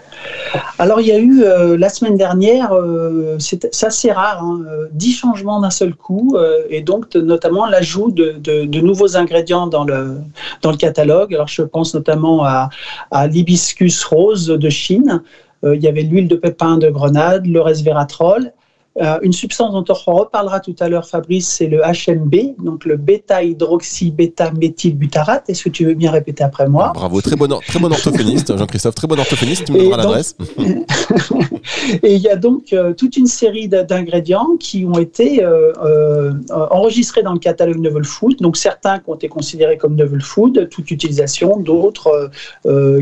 Alors 0.77 1.01
il 1.01 1.07
y 1.07 1.11
a 1.11 1.19
eu 1.19 1.43
euh, 1.43 1.77
la 1.77 1.89
semaine 1.89 2.17
dernière, 2.17 2.73
euh, 2.73 3.37
c'est 3.39 3.83
assez 3.83 4.11
rare, 4.11 4.43
hein, 4.43 4.61
10 4.91 5.13
changements 5.13 5.59
d'un 5.59 5.69
seul 5.69 5.93
coup, 5.93 6.35
et 6.69 6.81
donc 6.81 7.15
notamment 7.15 7.65
l'ajout 7.65 8.11
de, 8.11 8.79
nouveaux 8.79 9.17
ingrédients 9.17 9.67
dans 9.67 9.83
le, 9.83 10.17
dans 10.61 10.71
le 10.71 10.77
catalogue. 10.77 11.33
Alors 11.33 11.47
je 11.47 11.61
pense 11.61 11.93
notamment 11.93 12.43
à, 12.43 12.69
à 13.11 13.27
l'hibiscus 13.27 14.03
rose 14.03 14.47
de 14.47 14.69
Chine. 14.69 15.21
il 15.63 15.81
y 15.81 15.87
avait 15.87 16.03
l'huile 16.03 16.27
de 16.27 16.35
pépin 16.35 16.77
de 16.77 16.89
Grenade, 16.89 17.45
le 17.45 17.61
resveratrol 17.61 18.51
euh, 18.97 19.19
une 19.21 19.33
substance 19.33 19.71
dont 19.71 19.85
on 19.87 19.93
reparlera 20.13 20.59
tout 20.59 20.75
à 20.79 20.89
l'heure, 20.89 21.07
Fabrice, 21.07 21.47
c'est 21.47 21.67
le 21.67 21.81
HMB, 21.81 22.63
donc 22.63 22.85
le 22.85 22.97
bêta-hydroxy-bêta-méthylbutarate. 22.97 25.47
Est-ce 25.49 25.63
que 25.63 25.69
tu 25.69 25.85
veux 25.85 25.93
bien 25.93 26.09
répéter 26.11 26.43
après 26.43 26.67
moi? 26.67 26.91
Bravo, 26.93 27.21
très 27.21 27.37
bon, 27.37 27.47
très 27.65 27.79
bon 27.79 27.89
orthophoniste, 27.91 28.57
Jean-Christophe, 28.57 28.95
très 28.95 29.07
bon 29.07 29.17
orthophoniste, 29.17 29.63
tu 29.65 29.73
me 29.73 29.77
donneras 29.77 29.97
l'adresse. 29.97 30.35
et 32.03 32.15
il 32.15 32.21
y 32.21 32.27
a 32.27 32.35
donc 32.35 32.73
euh, 32.73 32.93
toute 32.93 33.15
une 33.15 33.27
série 33.27 33.69
d'ingrédients 33.69 34.57
qui 34.59 34.83
ont 34.85 34.99
été 34.99 35.41
euh, 35.43 36.33
enregistrés 36.49 37.23
dans 37.23 37.33
le 37.33 37.39
catalogue 37.39 37.79
Novel 37.79 38.03
Food, 38.03 38.41
donc 38.41 38.57
certains 38.57 38.99
qui 38.99 39.09
ont 39.09 39.15
été 39.15 39.29
considérés 39.29 39.77
comme 39.77 39.95
Novel 39.95 40.21
Food, 40.21 40.67
toute 40.69 40.91
utilisation, 40.91 41.55
d'autres 41.57 42.29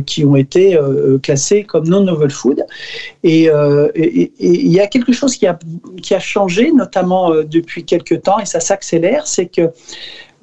qui 0.05 0.23
ont 0.25 0.35
été 0.35 0.77
classés 1.23 1.63
comme 1.63 1.87
non 1.87 2.01
Novel 2.01 2.29
Food. 2.29 2.63
Et 3.23 3.45
il 3.45 4.71
y 4.71 4.79
a 4.79 4.85
quelque 4.87 5.13
chose 5.13 5.35
qui 5.35 5.47
a 5.47 5.57
qui 6.01 6.13
a 6.13 6.19
changé, 6.19 6.71
notamment 6.71 7.31
euh, 7.31 7.43
depuis 7.43 7.85
quelques 7.85 8.23
temps, 8.23 8.39
et 8.39 8.45
ça 8.45 8.59
s'accélère, 8.59 9.27
c'est 9.27 9.47
que 9.47 9.71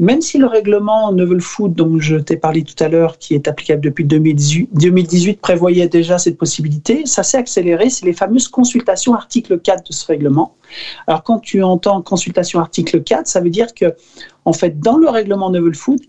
même 0.01 0.21
si 0.21 0.39
le 0.39 0.47
règlement 0.47 1.13
Novel 1.13 1.41
Food, 1.41 1.75
dont 1.75 2.01
je 2.01 2.17
t'ai 2.17 2.37
parlé 2.37 2.65
tout 2.65 2.83
à 2.83 2.89
l'heure, 2.89 3.19
qui 3.19 3.35
est 3.35 3.47
applicable 3.47 3.81
depuis 3.81 4.05
2018, 4.05 5.41
prévoyait 5.41 5.89
déjà 5.89 6.19
cette 6.19 6.37
possibilité, 6.37 7.07
ça 7.07 7.23
s'est 7.23 7.39
accéléré. 7.39 7.91
C'est 7.91 8.05
les 8.05 8.13
fameuses 8.13 8.49
consultations 8.49 9.15
article 9.15 9.61
4 9.61 9.87
de 9.87 9.93
ce 9.93 10.07
règlement. 10.07 10.57
Alors, 11.07 11.23
quand 11.23 11.39
tu 11.39 11.63
entends 11.63 12.03
consultation 12.03 12.59
article 12.59 13.05
4, 13.05 13.29
ça 13.29 13.41
veut 13.41 13.51
dire 13.51 13.73
que, 13.73 13.95
en 14.45 14.53
fait, 14.53 14.81
dans 14.81 14.97
le 14.97 15.09
règlement 15.09 15.51
Novel 15.51 15.77
Food, 15.77 16.01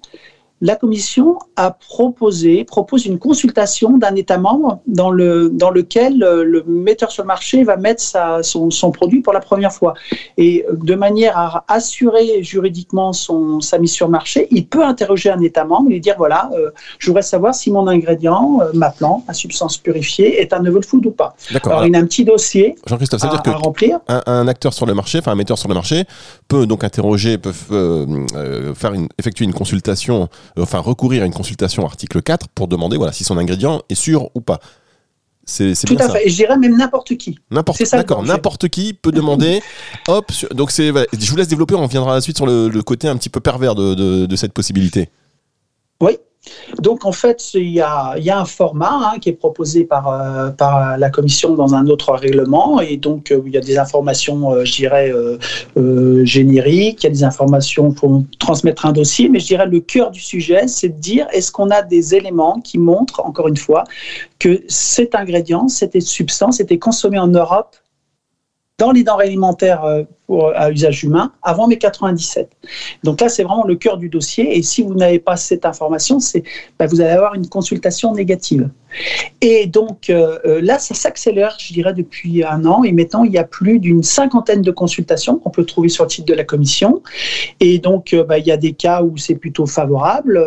la 0.61 0.75
Commission 0.77 1.37
a 1.57 1.71
proposé, 1.71 2.63
propose 2.63 3.05
une 3.05 3.19
consultation 3.19 3.97
d'un 3.97 4.15
État 4.15 4.37
membre 4.37 4.79
dans, 4.87 5.11
le, 5.11 5.49
dans 5.49 5.69
lequel 5.69 6.23
euh, 6.23 6.45
le 6.45 6.63
metteur 6.63 7.11
sur 7.11 7.23
le 7.23 7.27
marché 7.27 7.63
va 7.65 7.75
mettre 7.75 8.01
sa, 8.01 8.41
son, 8.41 8.71
son, 8.71 8.91
produit 8.91 9.21
pour 9.21 9.33
la 9.33 9.41
première 9.41 9.73
fois. 9.73 9.95
Et 10.37 10.65
euh, 10.69 10.75
de 10.81 10.95
manière 10.95 11.37
à 11.37 11.65
assurer 11.67 12.41
juridiquement 12.41 13.11
son, 13.11 13.59
sa 13.59 13.77
mise 13.79 13.91
sur 13.91 14.07
le 14.07 14.13
marché, 14.13 14.47
il 14.49 14.65
peut 14.67 14.83
interroger 14.83 15.29
un 15.29 15.41
État 15.41 15.65
membre 15.65 15.91
et 15.91 15.99
dire 15.99 16.15
voilà, 16.17 16.49
euh, 16.53 16.71
je 16.99 17.07
voudrais 17.07 17.21
savoir 17.21 17.53
si 17.53 17.69
mon 17.69 17.87
ingrédient, 17.87 18.59
euh, 18.61 18.71
ma 18.73 18.91
plante, 18.91 19.23
ma 19.27 19.33
substance 19.33 19.77
purifiée, 19.77 20.41
est 20.41 20.53
un 20.53 20.59
novel 20.59 20.83
food 20.83 21.05
ou 21.05 21.11
pas. 21.11 21.35
Alors, 21.65 21.85
il 21.85 21.91
y 21.91 21.95
a 21.95 21.99
un 21.99 22.05
petit 22.05 22.23
dossier 22.23 22.75
Jean-Christophe, 22.87 23.23
à, 23.25 23.27
dire 23.27 23.43
que 23.43 23.49
remplir. 23.49 23.99
Un, 24.07 24.21
un, 24.25 24.47
acteur 24.47 24.73
sur 24.73 24.85
le 24.85 24.93
marché, 24.93 25.19
enfin 25.19 25.33
un 25.33 25.35
metteur 25.35 25.57
sur 25.57 25.67
le 25.67 25.75
marché, 25.75 26.05
peut 26.47 26.65
donc 26.65 26.83
interroger, 26.85 27.37
peut 27.37 27.51
faire 27.51 28.93
une, 28.93 29.09
effectuer 29.17 29.45
une 29.45 29.53
consultation 29.53 30.29
enfin 30.57 30.79
recourir 30.79 31.23
à 31.23 31.25
une 31.25 31.33
consultation 31.33 31.85
article 31.85 32.21
4 32.21 32.47
pour 32.49 32.67
demander 32.67 32.97
voilà, 32.97 33.11
si 33.11 33.23
son 33.23 33.37
ingrédient 33.37 33.81
est 33.89 33.95
sûr 33.95 34.29
ou 34.35 34.41
pas. 34.41 34.59
C'est, 35.47 35.75
Tout 35.85 35.95
à 35.99 36.09
fait. 36.09 36.25
Et 36.25 36.29
je 36.29 36.35
dirais 36.37 36.57
même 36.57 36.75
n'importe 36.75 37.15
qui. 37.17 37.37
N'importe. 37.51 37.79
D'accord. 37.91 38.23
N'importe 38.23 38.67
qui 38.67 38.93
peut 38.95 39.11
demander. 39.11 39.61
hop. 40.07 40.31
Donc 40.51 40.71
c'est. 40.71 40.87
Je 40.87 41.29
vous 41.29 41.37
laisse 41.37 41.47
développer. 41.47 41.75
On 41.75 41.83
reviendra 41.83 42.13
à 42.13 42.15
la 42.15 42.21
suite 42.21 42.37
sur 42.37 42.47
le, 42.47 42.81
côté 42.81 43.07
un 43.07 43.15
petit 43.15 43.29
peu 43.29 43.39
pervers 43.39 43.75
de, 43.75 44.25
de 44.25 44.35
cette 44.35 44.53
possibilité. 44.53 45.09
Oui. 46.01 46.17
Donc 46.81 47.05
en 47.05 47.11
fait, 47.11 47.53
il 47.53 47.69
y 47.69 47.81
a, 47.81 48.15
un 48.15 48.45
format 48.45 49.13
hein, 49.13 49.19
qui 49.19 49.29
est 49.29 49.33
proposé 49.33 49.85
par, 49.85 50.07
euh, 50.07 50.49
par 50.49 50.97
la 50.97 51.09
Commission 51.09 51.53
dans 51.53 51.73
un 51.73 51.87
autre 51.87 52.13
règlement, 52.13 52.79
et 52.81 52.97
donc 52.97 53.31
euh, 53.31 53.41
il 53.45 53.53
y 53.53 53.57
a 53.57 53.61
des 53.61 53.77
informations, 53.77 54.51
euh, 54.51 54.65
je 54.65 54.73
dirais, 54.73 55.13
génériques, 56.23 57.03
il 57.03 57.07
y 57.07 57.09
a 57.09 57.13
des 57.13 57.23
informations 57.23 57.91
pour 57.91 58.23
transmettre 58.39 58.85
un 58.85 58.91
dossier, 58.91 59.29
mais 59.29 59.39
je 59.39 59.47
dirais 59.47 59.65
le 59.65 59.79
cœur 59.79 60.11
du 60.11 60.19
sujet, 60.19 60.67
c'est 60.67 60.89
de 60.89 60.99
dire 60.99 61.27
est-ce 61.31 61.51
qu'on 61.51 61.69
a 61.69 61.81
des 61.81 62.15
éléments 62.15 62.59
qui 62.61 62.77
montrent, 62.77 63.21
encore 63.25 63.47
une 63.47 63.57
fois, 63.57 63.83
que 64.39 64.63
cet 64.67 65.15
ingrédient, 65.15 65.67
cette 65.67 65.99
substance 66.01 66.59
était 66.59 66.79
consommée 66.79 67.19
en 67.19 67.27
Europe 67.27 67.75
dans 68.77 68.91
les 68.91 69.03
denrées 69.03 69.27
alimentaires 69.27 69.85
euh, 69.85 70.03
pour, 70.27 70.51
à 70.53 70.69
usage 70.69 71.03
humain 71.03 71.31
avant 71.43 71.67
mai 71.67 71.77
97. 71.77 72.49
Donc 73.03 73.21
là, 73.21 73.29
c'est 73.29 73.43
vraiment 73.43 73.63
le 73.65 73.75
cœur 73.75 73.97
du 73.97 74.09
dossier. 74.09 74.57
Et 74.57 74.63
si 74.63 74.81
vous 74.81 74.95
n'avez 74.95 75.19
pas 75.19 75.37
cette 75.37 75.65
information, 75.65 76.19
c'est, 76.19 76.43
bah, 76.77 76.85
vous 76.85 76.99
allez 76.99 77.11
avoir 77.11 77.35
une 77.35 77.47
consultation 77.47 78.13
négative. 78.13 78.69
Et 79.41 79.67
donc 79.67 80.09
euh, 80.09 80.39
euh, 80.45 80.61
là, 80.61 80.79
ça 80.79 80.93
s'accélère, 80.93 81.55
je 81.59 81.73
dirais, 81.73 81.93
depuis 81.93 82.43
un 82.43 82.65
an. 82.65 82.83
Et 82.83 82.91
maintenant, 82.91 83.23
il 83.23 83.31
y 83.31 83.37
a 83.37 83.45
plus 83.45 83.79
d'une 83.79 84.03
cinquantaine 84.03 84.61
de 84.61 84.71
consultations 84.71 85.37
qu'on 85.37 85.51
peut 85.51 85.65
trouver 85.65 85.87
sur 85.87 86.03
le 86.03 86.09
site 86.09 86.27
de 86.27 86.33
la 86.33 86.43
commission. 86.43 87.01
Et 87.61 87.79
donc, 87.79 88.13
bah, 88.27 88.39
il 88.39 88.45
y 88.45 88.51
a 88.51 88.57
des 88.57 88.73
cas 88.73 89.03
où 89.03 89.15
c'est 89.15 89.35
plutôt 89.35 89.67
favorable. 89.67 90.43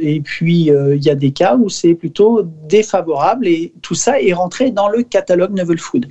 et 0.00 0.20
puis, 0.20 0.70
il 0.70 1.04
y 1.04 1.10
a 1.10 1.14
des 1.16 1.32
cas 1.32 1.56
où 1.56 1.68
c'est 1.68 1.94
plutôt 1.94 2.42
défavorable. 2.68 3.48
Et 3.48 3.72
tout 3.82 3.96
ça 3.96 4.20
est 4.20 4.32
rentré 4.32 4.70
dans 4.70 4.88
le 4.88 5.02
catalogue 5.02 5.54
Novel 5.54 5.78
Food. 5.78 6.06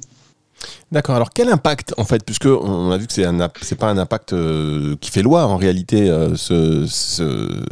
D'accord. 0.91 1.15
Alors 1.15 1.31
quel 1.31 1.49
impact 1.49 1.93
en 1.97 2.05
fait, 2.05 2.23
puisque 2.23 2.45
on 2.45 2.91
a 2.91 2.97
vu 2.97 3.07
que 3.07 3.13
c'est 3.13 3.25
un 3.25 3.49
c'est 3.61 3.77
pas 3.77 3.87
un 3.87 3.97
impact 3.97 4.33
euh, 4.33 4.95
qui 5.01 5.11
fait 5.11 5.21
loi 5.21 5.45
en 5.45 5.57
réalité. 5.57 6.09
Euh, 6.09 6.35
ce, 6.35 6.85
ce, 6.87 7.65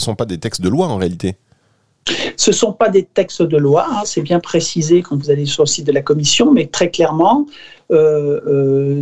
sont 0.00 0.14
pas 0.14 0.24
des 0.24 0.38
textes 0.38 0.60
de 0.60 0.68
loi 0.68 0.88
en 0.88 0.96
réalité? 0.96 1.36
Ce 2.36 2.50
ne 2.50 2.54
sont 2.54 2.72
pas 2.72 2.88
des 2.88 3.04
textes 3.04 3.42
de 3.42 3.56
loi, 3.56 3.86
hein, 3.88 4.02
c'est 4.04 4.22
bien 4.22 4.40
précisé 4.40 5.02
quand 5.02 5.16
vous 5.16 5.30
allez 5.30 5.46
sur 5.46 5.62
le 5.62 5.68
site 5.68 5.86
de 5.86 5.92
la 5.92 6.02
Commission, 6.02 6.52
mais 6.52 6.66
très 6.66 6.90
clairement, 6.90 7.46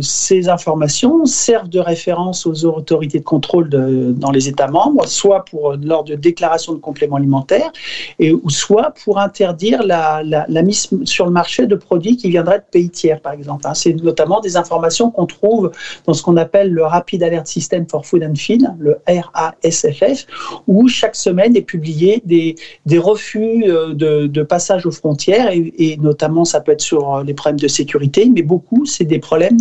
ces 0.01 0.49
informations 0.49 1.25
servent 1.25 1.69
de 1.69 1.79
référence 1.79 2.45
aux 2.45 2.65
autorités 2.65 3.19
de 3.19 3.23
contrôle 3.23 3.69
dans 3.69 4.31
les 4.31 4.47
États 4.49 4.67
membres, 4.67 5.05
soit 5.07 5.45
pour 5.45 5.75
lors 5.81 6.03
de 6.03 6.15
déclaration 6.15 6.73
de 6.73 6.79
compléments 6.79 7.15
alimentaires, 7.15 7.71
et 8.19 8.31
ou 8.33 8.49
soit 8.49 8.93
pour 9.03 9.19
interdire 9.19 9.83
la, 9.83 10.23
mise 10.63 10.89
sur 11.05 11.25
le 11.25 11.31
marché 11.31 11.67
de 11.67 11.75
produits 11.75 12.17
qui 12.17 12.29
viendraient 12.29 12.59
de 12.59 12.65
pays 12.69 12.89
tiers, 12.89 13.21
par 13.21 13.33
exemple. 13.33 13.65
Hein. 13.65 13.73
C'est 13.73 13.93
notamment 13.93 14.39
des 14.39 14.57
informations 14.57 15.11
qu'on 15.11 15.25
trouve 15.25 15.71
dans 16.05 16.13
ce 16.13 16.21
qu'on 16.21 16.37
appelle 16.37 16.71
le 16.71 16.83
Rapid 16.83 17.23
Alert 17.23 17.47
System 17.47 17.85
for 17.87 18.05
Food 18.05 18.23
and 18.23 18.35
Feed, 18.35 18.69
le 18.79 18.97
RASFF, 19.07 20.27
où 20.67 20.87
chaque 20.87 21.15
semaine 21.15 21.55
est 21.55 21.61
publié 21.61 22.21
des, 22.25 22.55
des 22.85 22.97
refus 22.97 23.63
euh, 23.67 23.93
de, 23.93 24.41
passage 24.43 24.85
aux 24.85 24.91
frontières, 24.91 25.51
et, 25.51 25.73
et 25.77 25.97
notamment 25.97 26.45
ça 26.45 26.61
peut 26.61 26.71
être 26.71 26.81
sur 26.81 27.23
les 27.23 27.33
problèmes 27.33 27.59
de 27.59 27.67
sécurité, 27.67 28.29
mais 28.33 28.41
beaucoup 28.41 28.80
c'est 28.85 29.05
des 29.05 29.19
problèmes 29.19 29.57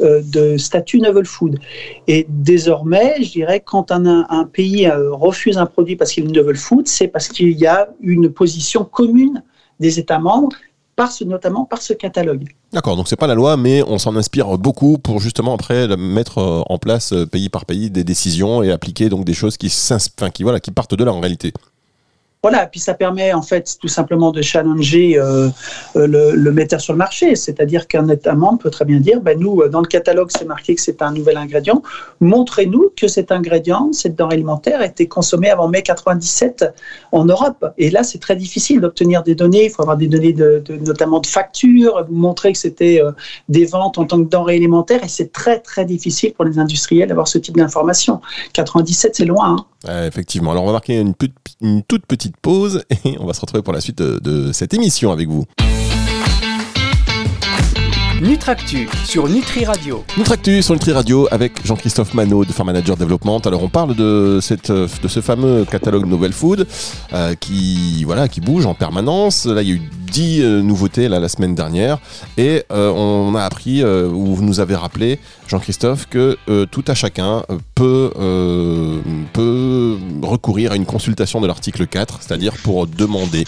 euh, 0.00 0.22
de 0.24 0.56
statut 0.56 1.00
novel 1.00 1.24
food. 1.24 1.58
Et 2.06 2.26
désormais, 2.28 3.16
je 3.22 3.30
dirais, 3.30 3.60
quand 3.64 3.90
un, 3.90 4.44
pays 4.52 4.86
euh, 4.86 5.12
refuse 5.12 5.58
un 5.58 5.66
produit 5.66 5.96
parce 5.96 6.12
qu'il 6.12 6.24
est 6.24 6.32
novel 6.32 6.56
food, 6.56 6.88
c'est 6.88 7.08
parce 7.08 7.28
qu'il 7.28 7.52
y 7.52 7.66
a 7.66 7.88
une 8.00 8.30
position 8.30 8.84
commune 8.84 9.42
des 9.80 9.98
États 9.98 10.18
membres 10.18 10.56
par 10.96 11.12
ce, 11.12 11.24
notamment 11.24 11.64
par 11.64 11.80
ce 11.80 11.92
catalogue. 11.92 12.48
D'accord, 12.72 12.96
donc 12.96 13.08
c'est 13.08 13.16
pas 13.16 13.28
la 13.28 13.34
loi, 13.34 13.56
mais 13.56 13.82
on 13.86 13.98
s'en 13.98 14.16
inspire 14.16 14.58
beaucoup 14.58 14.98
pour 14.98 15.20
justement 15.20 15.54
après 15.54 15.96
mettre 15.96 16.38
euh, 16.38 16.62
en 16.68 16.78
place 16.78 17.14
pays 17.30 17.48
par 17.48 17.66
pays 17.66 17.90
des 17.90 18.04
décisions 18.04 18.62
et 18.62 18.70
appliquer 18.70 19.08
donc 19.08 19.24
des 19.24 19.34
choses 19.34 19.56
qui, 19.56 19.68
qui 19.68 20.70
partent 20.72 20.94
de 20.94 21.04
là 21.04 21.12
en 21.12 21.20
réalité. 21.20 21.52
Voilà, 22.42 22.66
puis 22.66 22.78
ça 22.78 22.94
permet 22.94 23.32
en 23.32 23.42
fait 23.42 23.76
tout 23.80 23.88
simplement 23.88 24.30
de 24.30 24.42
challenger 24.42 25.18
euh, 25.18 25.48
euh, 25.96 26.06
le, 26.06 26.52
metteur 26.52 26.80
sur 26.80 26.92
le 26.92 26.98
marché, 26.98 27.34
c'est-à-dire 27.34 27.88
qu'un 27.88 28.08
État 28.08 28.34
membre 28.34 28.58
peut 28.58 28.70
très 28.70 28.84
bien 28.84 29.00
dire, 29.00 29.20
ben 29.20 29.36
nous, 29.40 29.60
euh, 29.60 29.68
dans 29.68 29.80
le 29.80 29.88
catalogue, 29.88 30.28
c'est 30.30 30.44
marqué 30.44 30.76
que 30.76 30.80
c'est 30.80 31.02
un 31.02 31.10
nouvel 31.10 31.36
ingrédient, 31.36 31.82
montrez-nous 32.20 32.92
que 32.96 33.08
cet 33.08 33.32
ingrédient, 33.32 33.90
cette 33.92 34.14
denrée 34.14 34.34
alimentaire, 34.34 34.80
a 34.80 34.86
été 34.86 35.08
consommée 35.08 35.50
avant 35.50 35.66
mai 35.66 35.82
97 35.82 36.64
en 37.10 37.24
Europe. 37.24 37.66
Et 37.76 37.90
là, 37.90 38.04
c'est 38.04 38.18
très 38.18 38.36
difficile 38.36 38.80
d'obtenir 38.80 39.24
des 39.24 39.34
données, 39.34 39.64
il 39.64 39.70
faut 39.70 39.82
avoir 39.82 39.96
des 39.96 40.06
données 40.06 40.32
de, 40.32 40.62
notamment 40.80 41.18
de 41.18 41.26
factures, 41.26 42.06
montrer 42.08 42.52
que 42.52 42.58
c'était 42.58 43.02
des 43.48 43.64
ventes 43.64 43.98
en 43.98 44.04
tant 44.04 44.22
que 44.22 44.28
denrée 44.28 44.54
alimentaire, 44.54 45.02
et 45.02 45.08
c'est 45.08 45.32
très 45.32 45.58
très 45.58 45.84
difficile 45.84 46.34
pour 46.34 46.44
les 46.44 46.60
industriels 46.60 47.08
d'avoir 47.08 47.26
ce 47.26 47.38
type 47.38 47.56
d'information. 47.56 48.20
97, 48.52 49.16
c'est 49.16 49.24
loin. 49.24 49.56
Hein 49.56 50.04
effectivement. 50.06 50.52
Alors 50.52 50.64
on 50.64 50.66
va 50.66 50.72
marquer 50.72 51.00
une, 51.00 51.14
une, 51.60 51.82
toute 51.82 52.06
petite 52.06 52.36
pause 52.36 52.84
et 53.04 53.16
on 53.18 53.26
va 53.26 53.32
se 53.34 53.40
retrouver 53.40 53.62
pour 53.62 53.72
la 53.72 53.80
suite 53.80 53.98
de 53.98 54.52
cette 54.52 54.74
émission 54.74 55.12
avec 55.12 55.28
vous. 55.28 55.44
Nutractu 58.20 58.88
sur 59.04 59.28
Nutri 59.28 59.64
Radio. 59.64 60.04
Nutractu 60.16 60.60
sur 60.60 60.74
Nutri 60.74 60.90
Radio 60.90 61.28
avec 61.30 61.64
Jean-Christophe 61.64 62.14
Manot 62.14 62.44
de 62.44 62.50
Farm 62.50 62.66
Manager 62.66 62.96
Development. 62.96 63.38
Alors 63.46 63.62
on 63.62 63.68
parle 63.68 63.94
de, 63.94 64.40
cette, 64.42 64.72
de 64.72 65.06
ce 65.06 65.20
fameux 65.20 65.64
catalogue 65.64 66.04
Novel 66.04 66.32
Food 66.32 66.66
euh, 67.12 67.36
qui, 67.36 68.02
voilà, 68.02 68.26
qui 68.26 68.40
bouge 68.40 68.66
en 68.66 68.74
permanence. 68.74 69.46
Là 69.46 69.62
il 69.62 69.68
y 69.68 69.70
a 69.70 69.74
eu 69.76 69.82
10 70.10 70.40
euh, 70.42 70.62
nouveautés 70.62 71.08
là, 71.08 71.20
la 71.20 71.28
semaine 71.28 71.54
dernière 71.54 71.98
et 72.36 72.64
euh, 72.72 72.90
on 72.90 73.36
a 73.36 73.44
appris, 73.44 73.84
ou 73.84 74.34
vous 74.34 74.42
nous 74.42 74.58
avez 74.58 74.74
rappelé 74.74 75.20
Jean-Christophe, 75.46 76.06
que 76.06 76.36
tout 76.66 76.84
à 76.88 76.94
chacun 76.94 77.44
peut, 77.74 78.10
peut 79.32 79.96
recourir 80.22 80.72
à 80.72 80.76
une 80.76 80.86
consultation 80.86 81.40
de 81.40 81.46
l'article 81.46 81.86
4, 81.86 82.18
c'est-à-dire 82.20 82.54
pour 82.64 82.86
demander 82.86 83.44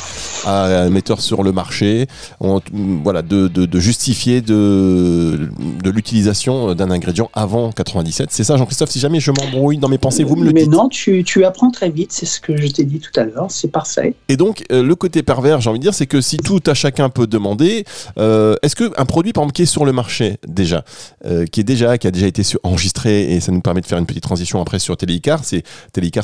à 0.46 0.82
un 0.82 0.90
metteur 0.90 1.20
sur 1.20 1.42
le 1.42 1.52
marché 1.52 2.06
voilà, 2.40 3.22
de, 3.22 3.48
de 3.48 3.80
justifier 3.80 4.40
de 4.40 4.59
de, 4.60 5.90
l'utilisation 5.90 6.74
d'un 6.74 6.90
ingrédient 6.90 7.30
avant 7.34 7.72
97. 7.72 8.28
C'est 8.30 8.44
ça, 8.44 8.56
Jean-Christophe, 8.56 8.90
si 8.90 9.00
jamais 9.00 9.20
je 9.20 9.30
m'embrouille 9.30 9.78
dans 9.78 9.88
mes 9.88 9.98
pensées, 9.98 10.24
vous 10.24 10.36
me 10.36 10.44
le 10.44 10.52
dites. 10.52 10.68
Mais 10.68 10.76
non, 10.76 10.88
tu, 10.88 11.44
apprends 11.44 11.70
très 11.70 11.90
vite, 11.90 12.12
c'est 12.12 12.26
ce 12.26 12.40
que 12.40 12.56
je 12.56 12.66
t'ai 12.68 12.84
dit 12.84 13.00
tout 13.00 13.18
à 13.18 13.24
l'heure, 13.24 13.46
c'est 13.48 13.68
parfait. 13.68 14.14
Et 14.28 14.36
donc, 14.36 14.64
euh, 14.70 14.82
le 14.82 14.94
côté 14.94 15.22
pervers, 15.22 15.60
j'ai 15.60 15.70
envie 15.70 15.78
de 15.78 15.84
dire, 15.84 15.94
c'est 15.94 16.06
que 16.06 16.20
si 16.20 16.36
tout 16.36 16.62
à 16.66 16.74
chacun 16.74 17.08
peut 17.08 17.26
demander, 17.26 17.84
euh, 18.18 18.56
est-ce 18.62 18.76
qu'un 18.76 19.04
produit, 19.04 19.32
par 19.32 19.42
exemple, 19.42 19.54
qui 19.54 19.62
est 19.62 19.66
sur 19.66 19.84
le 19.84 19.92
marché 19.92 20.36
déjà, 20.46 20.84
euh, 21.26 21.46
qui 21.46 21.60
est 21.60 21.64
déjà, 21.64 21.98
qui 21.98 22.06
a 22.06 22.10
déjà 22.10 22.26
été 22.26 22.42
enregistré, 22.62 23.34
et 23.34 23.40
ça 23.40 23.52
nous 23.52 23.60
permet 23.60 23.80
de 23.80 23.86
faire 23.86 23.98
une 23.98 24.06
petite 24.06 24.22
transition 24.22 24.60
après 24.60 24.78
sur 24.78 24.96
Téléicar, 24.96 25.44
c'est 25.44 25.62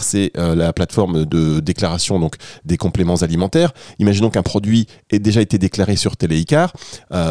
c'est 0.01 0.33
la 0.37 0.73
plateforme 0.73 1.25
de 1.25 1.61
déclaration 1.61 2.19
donc 2.19 2.37
des 2.65 2.77
compléments 2.77 3.17
alimentaires. 3.17 3.73
Imaginons 3.99 4.31
qu'un 4.31 4.43
produit 4.43 4.87
ait 5.11 5.19
déjà 5.19 5.41
été 5.41 5.59
déclaré 5.59 5.97
sur 5.97 6.17
Téléicar, 6.17 6.73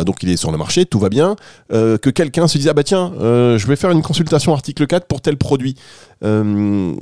donc 0.05 0.23
il 0.23 0.29
est 0.29 0.37
sur 0.37 0.51
le 0.51 0.57
marché, 0.57 0.85
tout 0.95 0.99
va 0.99 1.09
bien, 1.09 1.35
euh, 1.73 1.97
que 1.97 2.09
quelqu'un 2.09 2.47
se 2.47 2.57
dise 2.57 2.69
ah 2.69 2.73
bah 2.73 2.85
tiens, 2.85 3.11
euh, 3.19 3.57
je 3.57 3.67
vais 3.67 3.75
faire 3.75 3.91
une 3.91 4.01
consultation 4.01 4.53
article 4.53 4.87
4 4.87 5.07
pour 5.07 5.19
tel 5.19 5.35
produit. 5.35 5.75
Euh, 6.23 6.93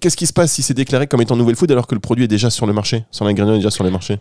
qu'est-ce 0.00 0.18
qui 0.18 0.26
se 0.26 0.34
passe 0.34 0.52
si 0.52 0.60
c'est 0.60 0.74
déclaré 0.74 1.06
comme 1.06 1.22
étant 1.22 1.34
nouvelle 1.34 1.56
food 1.56 1.72
alors 1.72 1.86
que 1.86 1.94
le 1.94 2.00
produit 2.00 2.24
est 2.24 2.28
déjà 2.28 2.50
sur 2.50 2.66
le 2.66 2.74
marché, 2.74 3.06
son 3.10 3.24
ingrédient 3.24 3.54
est 3.54 3.58
déjà 3.58 3.70
sur 3.70 3.84
les 3.84 3.90
marchés 3.90 4.18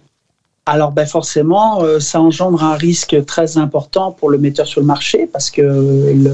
alors 0.70 0.92
ben 0.92 1.06
forcément, 1.06 1.82
ça 2.02 2.20
engendre 2.20 2.62
un 2.62 2.76
risque 2.76 3.24
très 3.26 3.58
important 3.58 4.12
pour 4.12 4.30
le 4.30 4.38
metteur 4.38 4.68
sur 4.68 4.82
le 4.82 4.86
marché 4.86 5.26
parce 5.32 5.50
que 5.50 5.62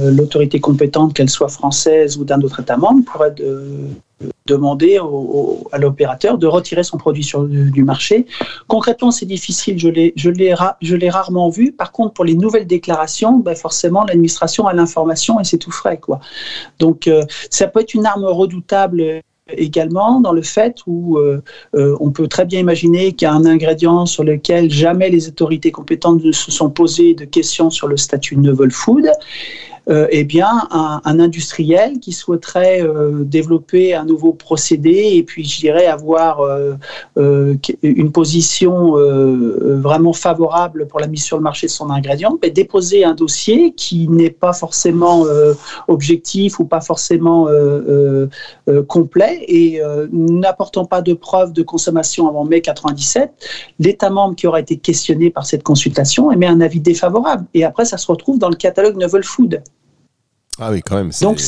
l'autorité 0.10 0.60
compétente, 0.60 1.14
qu'elle 1.14 1.30
soit 1.30 1.50
française 1.50 2.18
ou 2.18 2.24
d'un 2.24 2.42
autre 2.42 2.62
État 2.62 2.76
membre, 2.76 3.06
pourrait 3.06 3.30
de, 3.30 3.62
demander 4.46 5.00
à 5.72 5.78
l'opérateur 5.78 6.38
de 6.38 6.48
retirer 6.48 6.84
son 6.84 6.98
produit 6.98 7.24
sur, 7.24 7.44
du, 7.44 7.84
marché. 7.84 8.26
Concrètement, 8.68 9.12
c'est 9.12 9.26
difficile, 9.26 9.78
je 9.80 10.30
l'ai 10.96 11.10
rarement 11.10 11.50
vu. 11.50 11.72
Par 11.72 11.92
contre, 11.92 12.14
pour 12.14 12.26
les 12.26 12.36
nouvelles 12.36 12.68
déclarations, 12.68 13.38
ben 13.38 13.56
forcément, 13.56 14.04
l'administration 14.04 14.68
a 14.68 14.74
l'information 14.74 15.40
et 15.40 15.44
c'est 15.44 15.58
tout 15.58 15.72
frais. 15.72 15.98
Quoi. 15.98 16.20
Donc, 16.80 17.08
euh, 17.08 17.24
ça 17.50 17.68
peut 17.68 17.80
être 17.80 17.94
une 17.94 18.06
arme 18.06 18.26
redoutable 18.26 19.22
également 19.50 20.22
dans 20.22 20.32
le 20.32 20.42
fait 20.42 20.78
où 20.88 21.20
on 21.74 22.12
peut 22.12 22.28
très 22.28 22.46
bien 22.46 22.60
imaginer 22.60 23.12
qu'il 23.12 23.28
y 23.28 23.30
a 23.30 23.34
un 23.34 23.46
ingrédient 23.46 24.06
sur 24.06 24.24
lequel 24.24 24.72
jamais 24.72 25.10
les 25.10 25.28
autorités 25.28 25.72
compétentes 25.72 26.24
ne 26.24 26.32
se 26.32 26.50
sont 26.50 26.70
posées 26.70 27.14
de 27.14 27.26
questions 27.26 27.70
sur 27.70 27.88
le 27.88 27.98
statut 27.98 28.38
novel 28.38 28.72
food 28.72 29.06
euh, 29.06 29.12
eh 29.90 30.24
bien, 30.24 30.68
un, 30.72 31.20
industriel 31.20 32.00
qui 32.00 32.14
souhaiterait 32.14 32.82
euh, 32.82 33.24
développer 33.24 33.94
un 33.94 34.06
nouveau 34.06 34.34
procédé 34.34 35.12
et 35.14 35.24
puis, 35.24 35.44
je 35.44 35.60
dirais, 35.60 35.88
avoir 35.88 36.40
euh, 36.42 36.76
une 37.82 38.12
position 38.12 38.94
vraiment 38.94 40.14
favorable 40.14 40.88
pour 40.88 41.00
la 41.00 41.08
mise 41.08 41.24
sur 41.24 41.38
le 41.38 41.44
marché 41.44 41.68
de 41.68 41.72
son 41.72 41.90
ingrédient, 41.90 42.38
mais 42.42 42.50
déposer 42.50 43.04
un 43.04 43.14
dossier 43.14 43.74
qui 43.74 44.08
n'est 44.08 44.30
pas 44.30 44.54
forcément 44.54 45.26
objectif 45.88 46.60
ou 46.60 46.66
pas 46.66 46.82
forcément 46.82 47.48
complet 48.88 49.44
et 49.48 49.82
n'apportant 50.12 50.86
pas 50.86 51.02
de 51.02 51.14
preuves 51.14 51.54
de 51.54 51.64
consommation 51.64 52.28
avant 52.28 52.46
mai 52.46 52.62
97, 52.62 53.32
l'État 53.80 54.10
membre 54.10 54.36
qui 54.36 54.48
aura 54.48 54.60
été 54.60 54.78
questionné 54.78 55.30
par 55.30 55.46
cette 55.46 55.64
consultation 55.64 56.32
émet 56.32 56.48
un 56.48 56.62
avis 56.62 56.80
défavorable. 56.80 57.46
Et 57.54 57.64
après, 57.64 57.86
ça 57.86 57.98
se 57.98 58.08
retrouve 58.08 58.40
dans 58.40 58.50
le 58.50 58.56
catalogue 58.56 58.98
Novel 58.98 59.24
Food. 59.24 59.62
Ah 60.60 60.72
oui, 60.72 60.82
quand 60.82 60.96
même. 60.96 61.12
Donc, 61.22 61.42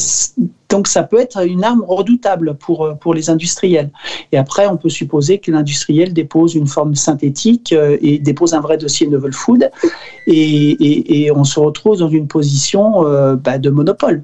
donc 0.70 0.88
ça 0.88 1.04
peut 1.04 1.20
être 1.20 1.46
une 1.46 1.64
arme 1.64 1.84
redoutable 1.88 2.56
pour, 2.56 2.98
pour 3.00 3.14
les 3.14 3.30
industriels. 3.30 3.92
Et 4.32 4.38
après, 4.38 4.68
on 4.68 4.78
peut 4.78 4.90
supposer 4.90 5.38
que 5.38 5.52
l'industriel 5.52 6.12
dépose 6.12 6.56
une 6.56 6.66
forme 6.66 6.96
synthétique 6.96 7.72
euh, 7.72 7.98
et 8.02 8.18
dépose 8.18 8.54
un 8.54 8.62
vrai 8.62 8.78
dossier 8.78 9.08
novel 9.08 9.34
food, 9.34 9.70
et, 10.26 11.24
et, 11.24 11.32
on 11.32 11.44
se 11.44 11.60
retrouve 11.60 11.98
dans 11.98 12.10
une 12.10 12.28
position 12.28 13.06
euh, 13.06 13.36
bah, 13.36 13.60
de 13.60 13.70
monopole. 13.70 14.24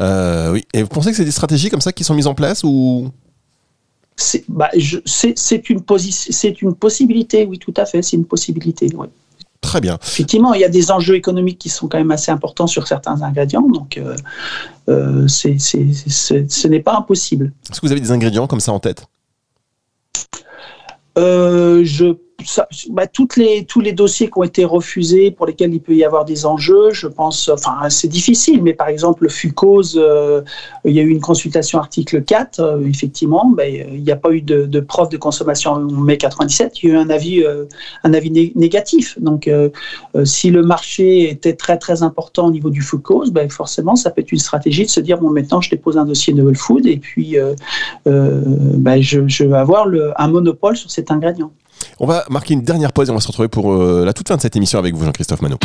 Euh, 0.00 0.52
oui. 0.52 0.64
Et 0.72 0.82
vous 0.82 0.88
pensez 0.88 1.10
que 1.10 1.16
c'est 1.16 1.24
des 1.24 1.30
stratégies 1.30 1.68
comme 1.68 1.80
ça 1.80 1.92
qui 1.92 2.04
sont 2.04 2.14
mises 2.14 2.26
en 2.26 2.34
place 2.34 2.62
ou? 2.64 3.10
C'est 4.16 4.44
bah, 4.48 4.70
une, 4.74 5.82
une 6.60 6.74
possibilité, 6.74 7.44
oui, 7.44 7.58
tout 7.58 7.74
à 7.76 7.84
fait, 7.84 8.02
c'est 8.02 8.16
une 8.16 8.24
possibilité, 8.24 8.88
oui. 8.94 9.08
Très 9.60 9.80
bien. 9.80 9.98
Effectivement, 10.02 10.54
il 10.54 10.60
y 10.60 10.64
a 10.64 10.68
des 10.68 10.90
enjeux 10.90 11.14
économiques 11.14 11.58
qui 11.58 11.68
sont 11.68 11.88
quand 11.88 11.98
même 11.98 12.10
assez 12.10 12.30
importants 12.30 12.66
sur 12.66 12.86
certains 12.86 13.22
ingrédients, 13.22 13.68
donc 13.68 13.98
euh, 13.98 14.16
euh, 14.88 15.26
ce 15.28 16.66
n'est 16.68 16.80
pas 16.80 16.96
impossible. 16.96 17.52
Est-ce 17.70 17.80
que 17.80 17.86
vous 17.86 17.92
avez 17.92 18.00
des 18.00 18.12
ingrédients 18.12 18.46
comme 18.46 18.60
ça 18.60 18.72
en 18.72 18.80
tête? 18.80 19.06
Euh, 21.18 21.82
Je 21.84 22.16
bah, 22.90 23.08
toutes 23.08 23.36
les, 23.36 23.64
tous 23.64 23.80
les 23.80 23.92
dossiers 23.92 24.28
qui 24.28 24.38
ont 24.38 24.44
été 24.44 24.64
refusés, 24.64 25.32
pour 25.32 25.44
lesquels 25.44 25.74
il 25.74 25.80
peut 25.80 25.94
y 25.94 26.04
avoir 26.04 26.24
des 26.24 26.46
enjeux, 26.46 26.90
je 26.92 27.08
pense, 27.08 27.48
enfin, 27.48 27.90
c'est 27.90 28.06
difficile, 28.06 28.62
mais 28.62 28.74
par 28.74 28.86
exemple, 28.86 29.24
le 29.24 29.28
FUCOS, 29.28 29.96
euh, 29.96 30.42
il 30.84 30.92
y 30.92 31.00
a 31.00 31.02
eu 31.02 31.10
une 31.10 31.20
consultation 31.20 31.80
article 31.80 32.22
4, 32.22 32.60
euh, 32.60 32.86
effectivement, 32.86 33.50
ben, 33.50 33.88
il 33.92 34.04
n'y 34.04 34.12
a 34.12 34.16
pas 34.16 34.30
eu 34.30 34.40
de, 34.40 34.80
preuve 34.80 35.08
de 35.08 35.16
consommation 35.16 35.72
en 35.72 35.80
mai 35.80 36.16
97, 36.16 36.80
il 36.80 36.88
y 36.88 36.92
a 36.92 36.94
eu 36.94 36.98
un 36.98 37.10
avis, 37.10 37.42
euh, 37.42 37.64
un 38.04 38.14
avis 38.14 38.52
négatif. 38.54 39.18
Donc, 39.20 39.50
si 40.24 40.50
le 40.50 40.62
marché 40.62 41.28
était 41.30 41.54
très, 41.54 41.76
très 41.76 42.04
important 42.04 42.46
au 42.46 42.50
niveau 42.52 42.70
du 42.70 42.82
FUCOS, 42.82 43.32
ben, 43.32 43.50
forcément, 43.50 43.96
ça 43.96 44.10
peut 44.10 44.20
être 44.20 44.30
une 44.30 44.38
stratégie 44.38 44.84
de 44.84 44.90
se 44.90 45.00
dire, 45.00 45.18
bon, 45.18 45.30
maintenant, 45.30 45.60
je 45.60 45.70
dépose 45.70 45.98
un 45.98 46.04
dossier 46.04 46.32
Novel 46.32 46.54
Food, 46.54 46.86
et 46.86 46.98
puis, 46.98 47.36
ben, 48.06 49.02
je, 49.02 49.26
je, 49.26 49.42
vais 49.42 49.56
avoir 49.56 49.88
un 50.16 50.28
monopole 50.28 50.76
sur 50.76 50.90
cet 50.90 51.10
ingrédient. 51.10 51.50
On 52.00 52.06
va 52.06 52.24
marquer 52.30 52.54
une 52.54 52.62
dernière 52.62 52.92
pause 52.92 53.08
et 53.08 53.10
on 53.10 53.14
va 53.14 53.20
se 53.20 53.26
retrouver 53.28 53.48
pour 53.48 53.72
euh, 53.72 54.04
la 54.04 54.12
toute 54.12 54.28
fin 54.28 54.36
de 54.36 54.40
cette 54.40 54.56
émission 54.56 54.78
avec 54.78 54.94
vous, 54.94 55.04
Jean-Christophe 55.04 55.42
Manot. 55.42 55.58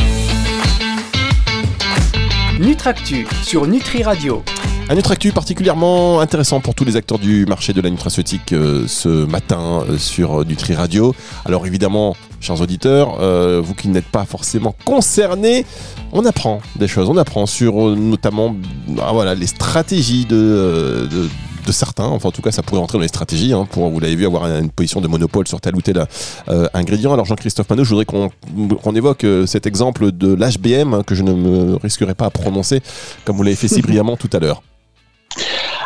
Nutractu 2.59 3.27
sur 3.43 3.67
Nutri 3.67 4.03
Radio. 4.03 4.43
Un 4.89 4.95
Nutractu 4.95 5.31
particulièrement 5.31 6.19
intéressant 6.19 6.59
pour 6.59 6.75
tous 6.75 6.85
les 6.85 6.95
acteurs 6.95 7.19
du 7.19 7.45
marché 7.45 7.71
de 7.73 7.81
la 7.81 7.89
nutraceutique 7.89 8.51
euh, 8.51 8.85
ce 8.87 9.25
matin 9.25 9.83
euh, 9.89 9.97
sur 9.97 10.45
Nutri 10.45 10.75
Radio. 10.75 11.15
Alors 11.45 11.65
évidemment, 11.65 12.15
chers 12.39 12.59
auditeurs, 12.61 13.17
vous 13.61 13.73
qui 13.73 13.87
n'êtes 13.87 14.07
pas 14.07 14.25
forcément 14.25 14.75
concernés, 14.85 15.65
on 16.11 16.25
apprend 16.25 16.61
des 16.75 16.87
choses. 16.87 17.09
On 17.09 17.17
apprend 17.17 17.45
sur 17.45 17.75
notamment 17.95 18.55
ah, 19.01 19.11
voilà, 19.13 19.35
les 19.35 19.47
stratégies 19.47 20.25
de 20.25 21.07
de 21.09 21.29
certains. 21.71 22.05
Enfin, 22.05 22.29
en 22.29 22.31
tout 22.31 22.41
cas, 22.41 22.51
ça 22.51 22.63
pourrait 22.63 22.81
rentrer 22.81 22.97
dans 22.97 23.03
les 23.03 23.07
stratégies 23.07 23.53
hein, 23.53 23.67
pour, 23.69 23.89
vous 23.89 23.99
l'avez 23.99 24.15
vu, 24.15 24.25
avoir 24.25 24.45
une 24.45 24.69
position 24.69 25.01
de 25.01 25.07
monopole 25.07 25.47
sur 25.47 25.61
tel 25.61 25.75
ou 25.75 25.81
tel 25.81 26.05
euh, 26.49 26.67
ingrédient. 26.73 27.13
Alors, 27.13 27.25
Jean-Christophe 27.25 27.69
Manot, 27.69 27.83
je 27.83 27.89
voudrais 27.89 28.05
qu'on 28.05 28.95
évoque 28.95 29.23
euh, 29.23 29.45
cet 29.45 29.65
exemple 29.65 30.11
de 30.11 30.33
l'HBM 30.33 30.93
hein, 30.93 31.03
que 31.03 31.15
je 31.15 31.23
ne 31.23 31.33
me 31.33 31.75
risquerai 31.75 32.15
pas 32.15 32.25
à 32.25 32.29
prononcer 32.29 32.81
comme 33.25 33.37
vous 33.37 33.43
l'avez 33.43 33.55
fait 33.55 33.67
si 33.67 33.81
brillamment 33.83 34.17
tout 34.17 34.29
à 34.33 34.39
l'heure. 34.39 34.63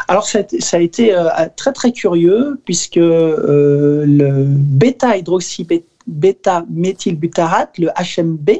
Alors 0.10 0.26
ça 0.26 0.40
a 0.40 0.80
été, 0.80 1.14
euh, 1.14 1.28
très 1.56 1.74
très 1.74 1.92
curieux 1.92 2.62
puisque 2.64 2.96
le 2.96 4.46
bêta-hydroxy 4.48 5.68
bêta-méthylbutyrate, 6.08 7.78
le 7.78 7.90
HMB, 7.90 8.52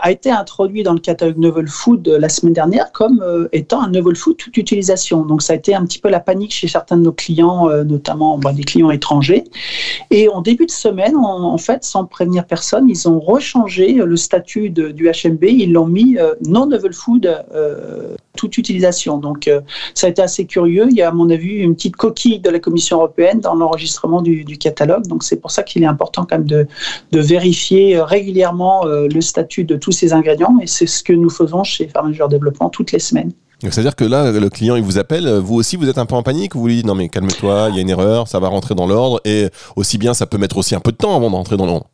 a 0.00 0.10
été 0.10 0.30
introduit 0.30 0.82
dans 0.82 0.92
le 0.92 1.00
catalogue 1.00 1.38
Novel 1.38 1.66
Food 1.66 2.06
euh, 2.06 2.18
la 2.18 2.28
semaine 2.28 2.52
dernière 2.52 2.92
comme 2.92 3.22
euh, 3.22 3.48
étant 3.52 3.82
un 3.82 3.90
Novel 3.90 4.16
Food 4.16 4.36
toute 4.36 4.56
utilisation. 4.56 5.24
Donc 5.24 5.42
ça 5.42 5.54
a 5.54 5.56
été 5.56 5.74
un 5.74 5.84
petit 5.84 5.98
peu 5.98 6.08
la 6.10 6.20
panique 6.20 6.52
chez 6.52 6.68
certains 6.68 6.96
de 6.96 7.02
nos 7.02 7.12
clients, 7.12 7.68
notamment 7.84 8.38
bah, 8.38 8.52
des 8.52 8.62
clients 8.62 8.90
étrangers. 8.90 9.44
Et 10.10 10.28
en 10.28 10.40
début 10.42 10.66
de 10.66 10.70
semaine, 10.70 11.16
en 11.16 11.56
fait, 11.58 11.84
sans 11.84 12.04
prévenir 12.04 12.46
personne, 12.46 12.88
ils 12.88 13.08
ont 13.08 13.20
rechangé 13.20 13.92
le 13.92 14.16
statut 14.16 14.70
du 14.70 15.10
HMB, 15.10 15.44
ils 15.44 15.72
l'ont 15.72 15.86
mis 15.86 16.16
non 16.46 16.66
Novel 16.66 16.92
Food 16.92 17.44
toute 18.36 18.58
utilisation. 18.58 19.18
Donc 19.18 19.50
ça 19.94 20.06
a 20.06 20.10
été 20.10 20.22
assez 20.22 20.46
curieux. 20.46 20.86
Il 20.90 20.96
y 20.96 21.02
a 21.02 21.08
à 21.08 21.12
mon 21.12 21.30
avis 21.30 21.54
une 21.54 21.74
petite 21.74 21.96
coquille 21.96 22.40
de 22.40 22.50
la 22.50 22.58
Commission 22.58 22.98
européenne 22.98 23.40
dans 23.40 23.54
l'enregistrement 23.54 24.22
du, 24.22 24.44
catalogue. 24.58 25.06
Donc 25.06 25.22
c'est 25.22 25.36
pour 25.36 25.50
ça 25.50 25.62
qu'il 25.62 25.82
est 25.82 25.86
important 25.86 26.26
quand 26.28 26.38
même 26.38 26.46
de 26.46 26.66
vérifier 27.12 28.00
régulièrement 28.00 28.84
le 28.84 29.20
statut 29.20 29.64
de 29.70 29.76
tous 29.76 29.92
ces 29.92 30.12
ingrédients 30.12 30.56
et 30.60 30.66
c'est 30.66 30.86
ce 30.86 31.02
que 31.02 31.12
nous 31.12 31.30
faisons 31.30 31.64
chez 31.64 31.88
Pharmageur 31.88 32.28
Développement 32.28 32.68
toutes 32.68 32.92
les 32.92 32.98
semaines. 32.98 33.32
C'est-à-dire 33.62 33.94
que 33.94 34.04
là, 34.04 34.32
le 34.32 34.48
client, 34.48 34.76
il 34.76 34.82
vous 34.82 34.96
appelle, 34.96 35.28
vous 35.28 35.56
aussi, 35.56 35.76
vous 35.76 35.88
êtes 35.88 35.98
un 35.98 36.06
peu 36.06 36.14
en 36.14 36.22
panique, 36.22 36.56
vous 36.56 36.66
lui 36.66 36.76
dites 36.76 36.86
non 36.86 36.94
mais 36.94 37.10
calme-toi, 37.10 37.68
il 37.70 37.76
y 37.76 37.78
a 37.78 37.82
une 37.82 37.90
erreur, 37.90 38.26
ça 38.26 38.40
va 38.40 38.48
rentrer 38.48 38.74
dans 38.74 38.86
l'ordre, 38.86 39.20
et 39.26 39.48
aussi 39.76 39.98
bien, 39.98 40.14
ça 40.14 40.26
peut 40.26 40.38
mettre 40.38 40.56
aussi 40.56 40.74
un 40.74 40.80
peu 40.80 40.92
de 40.92 40.96
temps 40.96 41.14
avant 41.14 41.30
d'entrer 41.30 41.58
dans 41.58 41.66
l'ordre. 41.66 41.89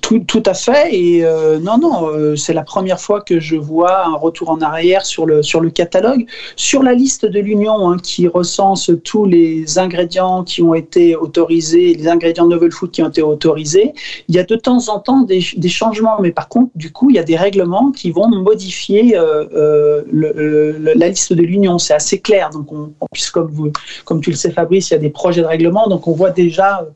Tout, 0.00 0.42
à 0.46 0.54
fait. 0.54 0.94
Et 0.94 1.24
euh, 1.24 1.58
non, 1.58 1.78
non, 1.78 2.08
euh, 2.08 2.36
c'est 2.36 2.52
la 2.52 2.62
première 2.62 3.00
fois 3.00 3.20
que 3.20 3.40
je 3.40 3.56
vois 3.56 4.06
un 4.06 4.14
retour 4.14 4.50
en 4.50 4.60
arrière 4.60 5.06
sur 5.06 5.26
le, 5.26 5.42
sur 5.42 5.60
le 5.60 5.70
catalogue. 5.70 6.26
Sur 6.56 6.82
la 6.82 6.92
liste 6.92 7.24
de 7.24 7.38
l'Union 7.38 7.90
hein, 7.90 7.96
qui 8.02 8.26
recense 8.26 8.90
tous 9.04 9.24
les 9.24 9.78
ingrédients 9.78 10.44
qui 10.44 10.62
ont 10.62 10.74
été 10.74 11.14
autorisés, 11.14 11.94
les 11.94 12.08
ingrédients 12.08 12.46
Novel 12.46 12.72
Food 12.72 12.90
qui 12.90 13.02
ont 13.02 13.08
été 13.08 13.22
autorisés, 13.22 13.92
il 14.28 14.34
y 14.34 14.38
a 14.38 14.44
de 14.44 14.56
temps 14.56 14.88
en 14.88 14.98
temps 14.98 15.22
des, 15.22 15.44
des 15.56 15.68
changements. 15.68 16.20
Mais 16.20 16.32
par 16.32 16.48
contre, 16.48 16.70
du 16.74 16.92
coup, 16.92 17.10
il 17.10 17.16
y 17.16 17.20
a 17.20 17.24
des 17.24 17.36
règlements 17.36 17.92
qui 17.92 18.10
vont 18.10 18.28
modifier 18.28 19.16
euh, 19.16 20.02
le, 20.10 20.76
la 20.94 21.08
liste 21.08 21.32
de 21.32 21.42
l'Union. 21.42 21.78
C'est 21.78 21.94
assez 21.94 22.20
clair. 22.20 22.50
Donc, 22.50 22.72
on, 22.72 22.92
puisque 23.12 23.34
comme, 23.34 23.48
vous, 23.48 23.70
comme 24.04 24.20
tu 24.20 24.30
le 24.30 24.36
sais, 24.36 24.50
Fabrice, 24.50 24.90
il 24.90 24.94
y 24.94 24.96
a 24.96 25.00
des 25.00 25.10
projets 25.10 25.42
de 25.42 25.46
règlement. 25.46 25.86
Donc, 25.88 26.08
on 26.08 26.12
voit 26.12 26.30
déjà 26.30 26.86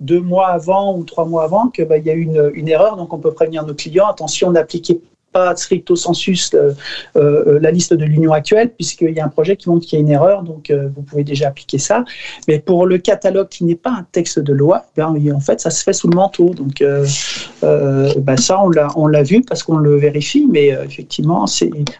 deux 0.00 0.20
mois 0.20 0.48
avant 0.48 0.96
ou 0.96 1.04
trois 1.04 1.24
mois 1.24 1.44
avant 1.44 1.68
qu'il 1.68 1.84
bah, 1.84 1.98
y 1.98 2.10
a 2.10 2.14
eu 2.14 2.28
une, 2.54 2.68
erreur. 2.68 2.96
Donc 2.96 3.12
on 3.12 3.18
peut 3.18 3.32
prévenir 3.32 3.66
nos 3.66 3.74
clients, 3.74 4.08
attention, 4.08 4.50
n'appliquez 4.50 5.00
pas 5.32 5.54
stricto 5.56 5.94
sensus 5.94 6.50
euh, 6.54 6.72
euh, 7.16 7.58
la 7.60 7.70
liste 7.70 7.92
de 7.92 8.04
l'union 8.04 8.32
actuelle, 8.32 8.70
puisqu'il 8.70 9.10
y 9.10 9.20
a 9.20 9.24
un 9.24 9.28
projet 9.28 9.56
qui 9.56 9.68
montre 9.68 9.86
qu'il 9.86 9.98
y 9.98 10.00
a 10.00 10.04
une 10.04 10.10
erreur, 10.10 10.42
donc 10.42 10.70
euh, 10.70 10.88
vous 10.94 11.02
pouvez 11.02 11.24
déjà 11.24 11.48
appliquer 11.48 11.78
ça. 11.78 12.04
Mais 12.46 12.58
pour 12.58 12.86
le 12.86 12.98
catalogue 12.98 13.48
qui 13.48 13.64
n'est 13.64 13.76
pas 13.76 13.90
un 13.90 14.06
texte 14.10 14.38
de 14.38 14.52
loi, 14.52 14.86
ben, 14.96 15.14
en 15.34 15.40
fait, 15.40 15.60
ça 15.60 15.70
se 15.70 15.82
fait 15.82 15.92
sous 15.92 16.08
le 16.08 16.16
manteau. 16.16 16.54
Donc 16.54 16.82
ben, 16.82 18.36
ça, 18.36 18.62
on 18.96 19.06
l'a 19.06 19.22
vu 19.22 19.42
parce 19.42 19.62
qu'on 19.62 19.76
le 19.76 19.96
vérifie, 19.96 20.46
mais 20.50 20.68
effectivement, 20.68 21.44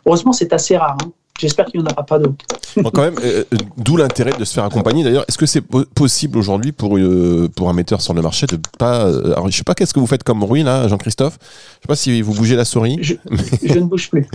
heureusement, 0.07 0.33
c'est 0.33 0.53
assez 0.53 0.77
rare. 0.77 0.97
Hein. 1.05 1.11
J'espère 1.39 1.67
qu'il 1.67 1.81
n'y 1.81 1.87
en 1.87 1.91
aura 1.91 2.05
pas 2.05 2.19
d'autres. 2.19 2.45
quand 2.93 3.03
même, 3.03 3.19
euh, 3.23 3.45
euh, 3.53 3.57
d'où 3.77 3.97
l'intérêt 3.97 4.33
de 4.37 4.45
se 4.45 4.53
faire 4.55 4.65
accompagner. 4.65 5.05
D'ailleurs, 5.05 5.25
est-ce 5.29 5.39
que 5.39 5.47
c'est 5.47 5.63
possible 5.63 6.37
aujourd'hui 6.37 6.73
pour, 6.73 6.99
euh, 6.99 7.49
pour 7.55 7.71
un 7.71 7.73
metteur 7.73 8.01
sur 8.01 8.13
le 8.13 8.23
marché 8.23 8.47
de 8.47 8.59
pas. 8.79 9.03
alors, 9.03 9.49
je 9.51 9.57
sais 9.57 9.65
pas 9.65 9.75
qu'est-ce 9.75 9.95
que 9.95 10.01
vous 10.01 10.07
faites 10.07 10.25
comme 10.25 10.41
bruit 10.41 10.65
là, 10.65 10.89
Jean-Christophe. 10.89 11.39
Je 11.41 11.47
sais 11.83 11.89
pas 11.89 11.97
si 11.97 12.21
vous 12.23 12.35
bougez 12.35 12.57
la 12.57 12.65
souris. 12.65 12.99
Je, 13.01 13.15
je 13.63 13.79
ne 13.79 13.85
bouge 13.85 14.11
plus. 14.11 14.27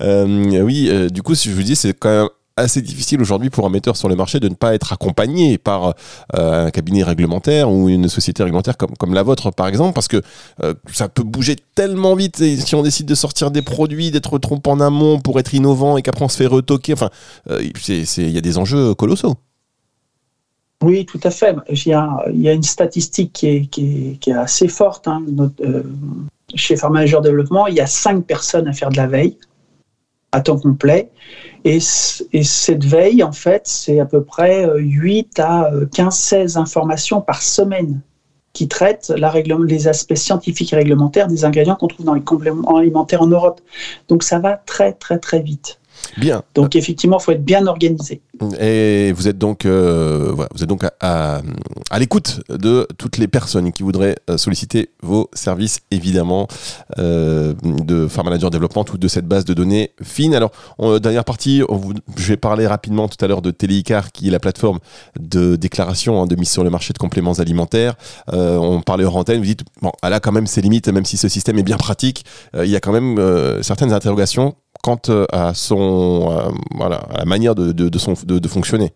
oui, 0.64 0.90
du 1.10 1.22
coup, 1.22 1.34
si 1.34 1.48
je 1.48 1.54
vous 1.54 1.62
dis, 1.62 1.76
c'est 1.76 1.94
quand 1.94 2.08
même 2.10 2.28
assez 2.58 2.82
difficile 2.82 3.20
aujourd'hui 3.20 3.50
pour 3.50 3.66
un 3.66 3.70
metteur 3.70 3.96
sur 3.96 4.08
le 4.08 4.16
marché 4.16 4.40
de 4.40 4.48
ne 4.48 4.54
pas 4.54 4.74
être 4.74 4.92
accompagné 4.92 5.58
par 5.58 5.94
euh, 6.36 6.66
un 6.66 6.70
cabinet 6.70 7.02
réglementaire 7.02 7.70
ou 7.70 7.88
une 7.88 8.08
société 8.08 8.42
réglementaire 8.42 8.76
comme, 8.76 8.96
comme 8.96 9.14
la 9.14 9.22
vôtre 9.22 9.50
par 9.50 9.68
exemple 9.68 9.94
parce 9.94 10.08
que 10.08 10.22
euh, 10.62 10.74
ça 10.92 11.08
peut 11.08 11.22
bouger 11.22 11.56
tellement 11.74 12.14
vite 12.14 12.40
et 12.40 12.56
si 12.56 12.74
on 12.74 12.82
décide 12.82 13.06
de 13.06 13.14
sortir 13.14 13.50
des 13.50 13.62
produits, 13.62 14.10
d'être 14.10 14.38
trop 14.38 14.60
en 14.66 14.80
amont 14.80 15.20
pour 15.20 15.38
être 15.40 15.54
innovant 15.54 15.96
et 15.96 16.02
qu'après 16.02 16.24
on 16.24 16.28
se 16.28 16.36
fait 16.36 16.46
retoquer, 16.46 16.92
enfin 16.92 17.10
euh, 17.50 17.62
il 17.88 18.30
y 18.30 18.38
a 18.38 18.42
des 18.42 18.58
enjeux 18.58 18.94
colossaux. 18.94 19.36
Oui, 20.82 21.04
tout 21.06 21.20
à 21.24 21.30
fait. 21.30 21.56
Il 21.70 21.88
y 21.88 21.92
a, 21.92 22.24
il 22.32 22.40
y 22.40 22.48
a 22.48 22.52
une 22.52 22.62
statistique 22.62 23.32
qui 23.32 23.48
est, 23.48 23.66
qui 23.66 24.16
est, 24.26 24.32
assez 24.32 24.68
forte. 24.68 25.08
Hein. 25.08 25.24
chez 26.54 26.76
Pharma 26.76 27.04
Développement, 27.04 27.66
il 27.66 27.74
y 27.74 27.80
a 27.80 27.86
cinq 27.86 28.24
personnes 28.24 28.68
à 28.68 28.72
faire 28.72 28.90
de 28.90 28.96
la 28.96 29.08
veille 29.08 29.36
à 30.32 30.40
temps 30.40 30.58
complet. 30.58 31.10
Et, 31.64 31.80
cette 31.80 32.84
veille, 32.84 33.22
en 33.22 33.32
fait, 33.32 33.62
c'est 33.64 34.00
à 34.00 34.06
peu 34.06 34.22
près 34.22 34.68
8 34.76 35.38
à 35.40 35.70
15-16 35.92 36.58
informations 36.58 37.20
par 37.20 37.42
semaine 37.42 38.00
qui 38.52 38.66
traitent 38.68 39.12
les 39.16 39.88
aspects 39.88 40.16
scientifiques 40.16 40.72
et 40.72 40.76
réglementaires 40.76 41.28
des 41.28 41.44
ingrédients 41.44 41.76
qu'on 41.76 41.86
trouve 41.86 42.06
dans 42.06 42.14
les 42.14 42.22
compléments 42.22 42.76
alimentaires 42.76 43.22
en 43.22 43.28
Europe. 43.28 43.60
Donc 44.08 44.22
ça 44.22 44.38
va 44.38 44.56
très 44.56 44.92
très 44.92 45.18
très 45.18 45.40
vite. 45.40 45.78
Bien. 46.16 46.42
Donc 46.54 46.76
effectivement, 46.76 47.18
il 47.18 47.22
faut 47.22 47.32
être 47.32 47.44
bien 47.44 47.66
organisé. 47.66 48.20
Et 48.60 49.12
vous 49.12 49.28
êtes 49.28 49.38
donc, 49.38 49.66
euh, 49.66 50.32
vous 50.54 50.62
êtes 50.62 50.68
donc 50.68 50.84
à, 51.00 51.40
l'écoute 51.98 52.40
de 52.48 52.86
toutes 52.96 53.18
les 53.18 53.28
personnes 53.28 53.72
qui 53.72 53.82
voudraient 53.82 54.16
euh, 54.30 54.36
solliciter 54.36 54.90
vos 55.02 55.28
services, 55.32 55.80
évidemment, 55.90 56.46
euh, 56.98 57.54
de 57.62 58.06
Farm 58.06 58.26
Manager 58.28 58.50
Développement 58.50 58.84
ou 58.92 58.98
de 58.98 59.08
cette 59.08 59.26
base 59.26 59.44
de 59.44 59.54
données 59.54 59.92
fine. 60.02 60.34
Alors, 60.34 60.52
dernière 61.00 61.24
partie, 61.24 61.62
je 62.16 62.28
vais 62.28 62.36
parler 62.36 62.66
rapidement 62.66 63.08
tout 63.08 63.22
à 63.24 63.28
l'heure 63.28 63.42
de 63.42 63.50
Téléicar, 63.50 64.12
qui 64.12 64.28
est 64.28 64.30
la 64.30 64.40
plateforme 64.40 64.78
de 65.18 65.56
déclaration 65.56 66.22
hein, 66.22 66.26
de 66.26 66.36
mise 66.36 66.50
sur 66.50 66.64
le 66.64 66.70
marché 66.70 66.92
de 66.92 66.98
compléments 66.98 67.34
alimentaires. 67.34 67.94
on 68.28 68.80
parlait 68.80 69.04
hors 69.04 69.16
antenne, 69.16 69.38
vous 69.38 69.44
dites, 69.44 69.64
bon, 69.82 69.92
elle 70.02 70.12
a 70.12 70.20
quand 70.20 70.32
même 70.32 70.46
ses 70.46 70.60
limites, 70.60 70.88
même 70.88 71.04
si 71.04 71.16
ce 71.16 71.28
système 71.28 71.58
est 71.58 71.62
bien 71.62 71.76
pratique, 71.76 72.24
il 72.54 72.68
y 72.68 72.76
a 72.76 72.80
quand 72.80 72.92
même 72.92 73.62
certaines 73.62 73.92
interrogations 73.92 74.54
quant 74.82 75.00
euh, 75.08 75.26
à 75.32 75.54
son 75.54 76.28
euh, 76.30 76.50
voilà 76.76 76.96
à 76.96 77.18
la 77.18 77.24
manière 77.24 77.54
de, 77.54 77.72
de, 77.72 77.98
son, 77.98 78.14
de 78.24 78.48
fonctionner 78.48 78.92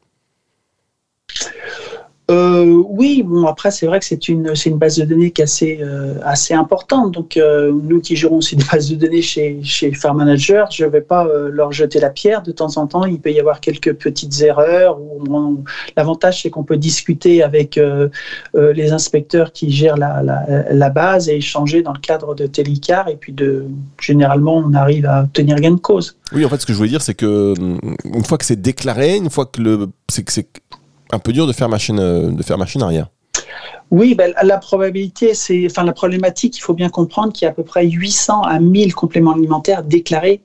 euh, 2.33 2.83
oui, 2.89 3.23
bon 3.23 3.47
après 3.47 3.71
c'est 3.71 3.87
vrai 3.87 3.99
que 3.99 4.07
c'est 4.07 4.29
une 4.29 4.55
c'est 4.55 4.71
une 4.71 4.79
base 4.79 4.97
de 4.97 5.05
données 5.05 5.31
qui 5.31 5.43
est 5.43 5.45
assez 5.45 5.79
euh, 5.83 6.15
assez 6.25 6.55
importante. 6.55 7.13
Donc 7.13 7.37
euh, 7.37 7.73
nous 7.83 8.01
qui 8.01 8.17
gérons 8.17 8.37
aussi 8.37 8.57
des 8.57 8.65
bases 8.73 8.89
de 8.91 8.97
données 8.97 9.23
chez 9.23 9.61
chez 9.63 9.93
Farm 9.93 10.19
Manager, 10.19 10.71
je 10.71 10.85
vais 10.87 11.01
pas 11.03 11.29
leur 11.51 11.73
jeter 11.73 12.01
la 12.01 12.11
pierre. 12.11 12.43
De 12.43 12.53
temps 12.53 12.77
en 12.77 12.87
temps, 12.87 13.05
il 13.05 13.21
peut 13.21 13.33
y 13.33 13.41
avoir 13.41 13.61
quelques 13.61 13.95
petites 13.95 14.41
erreurs. 14.41 14.99
L'avantage 15.97 16.43
c'est 16.43 16.51
qu'on 16.51 16.65
peut 16.65 16.79
discuter 16.79 17.43
avec 17.43 17.79
les 18.55 18.93
inspecteurs 18.93 19.53
qui 19.53 19.71
gèrent 19.71 19.99
la, 19.99 20.23
la, 20.23 20.91
base 20.91 21.29
et 21.29 21.37
échanger 21.37 21.83
dans 21.83 21.93
le 21.93 22.01
cadre 22.01 22.35
de 22.35 22.47
Télicar. 22.47 23.09
Et 23.09 23.17
puis 23.17 23.33
de 23.33 23.67
généralement 24.01 24.57
on 24.57 24.73
arrive 24.75 25.07
à 25.07 25.23
obtenir 25.25 25.57
gain 25.57 25.73
de 25.73 25.81
cause. 25.81 26.17
Oui, 26.33 26.45
en 26.45 26.49
fait 26.49 26.61
ce 26.61 26.67
que 26.67 26.73
je 26.73 26.79
voulais 26.79 26.91
dire 26.91 27.03
c'est 27.03 27.15
que 27.15 27.55
une 28.05 28.25
fois 28.25 28.39
que 28.39 28.45
c'est 28.45 28.61
déclaré, 28.61 29.17
une 29.17 29.31
fois 29.31 29.47
que 29.47 29.61
le 29.61 29.87
que 29.87 30.33
c'est 30.33 30.47
un 31.13 31.19
peu 31.19 31.33
dur 31.33 31.47
de 31.47 31.53
faire 31.53 31.69
machine, 31.69 32.01
euh, 32.01 32.31
de 32.31 32.43
faire 32.43 32.59
arrière. 32.83 33.09
Oui, 33.91 34.15
ben, 34.15 34.33
la 34.43 34.59
probabilité, 34.59 35.35
c'est, 35.35 35.67
enfin 35.67 35.85
la 35.85 35.93
problématique, 35.93 36.57
il 36.57 36.61
faut 36.61 36.73
bien 36.73 36.89
comprendre 36.89 37.33
qu'il 37.33 37.45
y 37.45 37.49
a 37.49 37.51
à 37.51 37.55
peu 37.55 37.63
près 37.63 37.87
800 37.87 38.43
à 38.43 38.59
1000 38.59 38.95
compléments 38.95 39.33
alimentaires 39.33 39.83
déclarés 39.83 40.41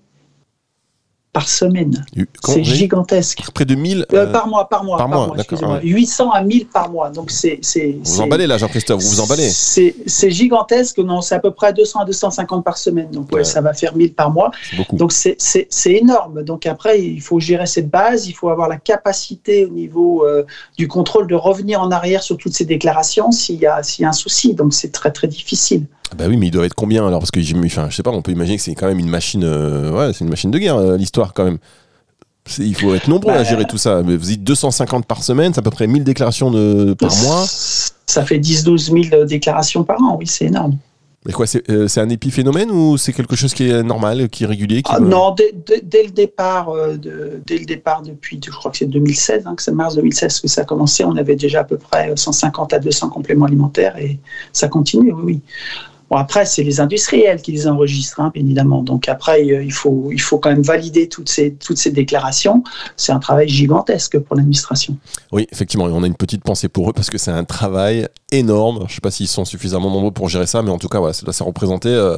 par 1.37 1.47
semaine. 1.47 2.03
C'est 2.43 2.63
gigantesque. 2.63 3.43
Près 3.53 3.63
de 3.63 3.75
1000 3.75 4.07
euh, 4.11 4.25
euh, 4.25 4.31
par 4.31 4.47
mois, 4.47 4.67
par 4.67 4.83
mois, 4.83 4.97
par, 4.97 5.07
mois, 5.07 5.33
excusez-moi. 5.37 5.81
800 5.83 6.31
à 6.31 6.41
1000 6.41 6.65
par 6.65 6.89
mois. 6.89 7.11
Donc 7.11 7.29
c'est 7.29 7.59
Vous 8.03 8.13
vous 8.15 8.21
emballez 8.21 8.47
là, 8.47 8.57
Jean-Christophe, 8.57 9.03
vous 9.03 9.07
vous 9.07 9.19
emballez. 9.19 9.47
C'est 9.47 10.31
gigantesque. 10.31 10.97
Non, 10.97 11.21
c'est 11.21 11.35
à 11.35 11.39
peu 11.39 11.51
près 11.51 11.73
200 11.73 11.99
à 11.99 12.05
250 12.05 12.65
par 12.65 12.79
semaine. 12.79 13.11
Donc 13.11 13.31
ouais, 13.31 13.43
ça 13.43 13.61
va 13.61 13.73
faire 13.73 13.95
1000 13.95 14.15
par 14.15 14.31
mois. 14.31 14.49
Donc 14.93 15.11
c'est 15.11 15.67
énorme. 15.85 16.41
Donc 16.41 16.65
après, 16.65 17.03
il 17.03 17.21
faut 17.21 17.39
gérer 17.39 17.67
cette 17.67 17.91
base. 17.91 18.27
Il 18.27 18.33
faut 18.33 18.49
avoir 18.49 18.67
la 18.67 18.77
capacité 18.77 19.67
au 19.67 19.69
niveau 19.69 20.25
euh, 20.25 20.43
du 20.75 20.87
contrôle 20.87 21.27
de 21.27 21.35
revenir 21.35 21.79
en 21.81 21.91
arrière 21.91 22.23
sur 22.23 22.37
toutes 22.37 22.53
ces 22.53 22.65
déclarations 22.65 23.31
s'il 23.31 23.57
y 23.57 23.67
y 23.67 24.05
a 24.05 24.09
un 24.09 24.11
souci. 24.11 24.55
Donc 24.55 24.73
c'est 24.73 24.91
très 24.91 25.11
très 25.11 25.27
difficile. 25.27 25.85
Bah 26.15 26.25
oui, 26.27 26.37
mais 26.37 26.47
il 26.47 26.51
doit 26.51 26.65
être 26.65 26.73
combien 26.73 27.05
alors? 27.05 27.19
Parce 27.19 27.31
que 27.31 27.39
enfin, 27.65 27.87
je 27.89 27.95
sais 27.95 28.03
pas, 28.03 28.11
on 28.11 28.21
peut 28.21 28.31
imaginer 28.31 28.57
que 28.57 28.63
c'est 28.63 28.75
quand 28.75 28.87
même 28.87 28.99
une 28.99 29.09
machine, 29.09 29.43
euh, 29.43 29.91
ouais, 29.91 30.13
c'est 30.13 30.23
une 30.23 30.29
machine 30.29 30.51
de 30.51 30.57
guerre 30.57 30.77
euh, 30.77 30.97
l'histoire 30.97 31.33
quand 31.33 31.43
même. 31.43 31.57
Il 32.59 32.75
faut 32.75 32.95
être 32.95 33.09
nombreux 33.09 33.33
à 33.33 33.39
bah, 33.39 33.43
gérer 33.43 33.65
tout 33.65 33.77
ça. 33.77 34.01
Vous 34.01 34.15
dites 34.15 34.43
250 34.43 35.05
par 35.05 35.21
semaine, 35.21 35.53
c'est 35.53 35.59
à 35.59 35.63
peu 35.63 35.69
près 35.69 35.85
1000 35.85 36.05
déclarations 36.05 36.49
de, 36.49 36.93
par 36.93 37.13
mois. 37.23 37.43
Ça 37.45 38.23
fait 38.23 38.39
10-12 38.39 39.09
000 39.09 39.25
déclarations 39.25 39.83
par 39.83 40.01
an, 40.01 40.15
oui, 40.17 40.27
c'est 40.27 40.45
énorme. 40.45 40.77
Mais 41.25 41.33
quoi, 41.33 41.45
euh, 41.69 41.89
c'est 41.89 41.99
un 41.99 42.07
épiphénomène 42.07 42.71
ou 42.71 42.95
c'est 42.95 43.11
quelque 43.11 43.35
chose 43.35 43.53
qui 43.53 43.69
est 43.69 43.83
normal, 43.83 44.29
qui 44.29 44.45
est 44.45 44.47
régulier 44.47 44.81
ah, 44.85 45.01
Non, 45.01 45.35
dès, 45.35 45.51
le 46.03 46.11
départ, 46.11 46.71
dès 46.97 47.57
le 47.57 47.65
départ 47.65 48.01
depuis, 48.01 48.39
je 48.41 48.49
crois 48.49 48.71
que 48.71 48.77
c'est 48.77 48.85
2016, 48.85 49.45
hein, 49.45 49.53
que 49.53 49.61
c'est 49.61 49.73
mars 49.73 49.95
2016 49.95 50.39
que 50.39 50.47
ça 50.47 50.61
a 50.61 50.63
commencé, 50.63 51.03
on 51.03 51.17
avait 51.17 51.35
déjà 51.35 51.61
à 51.61 51.63
peu 51.65 51.77
près 51.77 52.15
150 52.15 52.71
à 52.71 52.79
200 52.79 53.09
compléments 53.09 53.45
alimentaires 53.45 53.97
et 53.97 54.19
ça 54.53 54.69
continue, 54.69 55.11
oui. 55.11 55.23
oui. 55.25 55.41
Bon, 56.09 56.17
après, 56.17 56.45
c'est 56.45 56.63
les 56.63 56.79
industriels 56.79 57.41
qui 57.41 57.51
les 57.51 57.67
enregistrent, 57.67 58.21
hein, 58.21 58.31
évidemment. 58.33 58.81
Donc 58.81 59.09
après, 59.09 59.45
il 59.45 59.73
faut, 59.73 60.09
il 60.11 60.21
faut 60.21 60.37
quand 60.37 60.49
même 60.49 60.61
valider 60.61 61.09
toutes 61.09 61.29
ces, 61.29 61.53
toutes 61.53 61.77
ces 61.77 61.91
déclarations. 61.91 62.63
C'est 62.95 63.11
un 63.11 63.19
travail 63.19 63.49
gigantesque 63.49 64.17
pour 64.19 64.35
l'administration. 64.35 64.95
Oui, 65.31 65.47
effectivement. 65.51 65.85
on 65.85 66.03
a 66.03 66.07
une 66.07 66.15
petite 66.15 66.43
pensée 66.43 66.69
pour 66.69 66.89
eux 66.89 66.93
parce 66.93 67.09
que 67.09 67.17
c'est 67.17 67.31
un 67.31 67.43
travail 67.43 68.07
énorme. 68.31 68.79
Je 68.79 68.83
ne 68.83 68.89
sais 68.89 69.01
pas 69.01 69.11
s'ils 69.11 69.27
sont 69.27 69.45
suffisamment 69.45 69.89
nombreux 69.89 70.11
pour 70.11 70.29
gérer 70.29 70.47
ça, 70.47 70.61
mais 70.61 70.71
en 70.71 70.77
tout 70.77 70.87
cas, 70.87 70.99
voilà, 70.99 71.13
ça 71.13 71.25
doit 71.25 71.33
représenter 71.45 71.89
euh, 71.89 72.17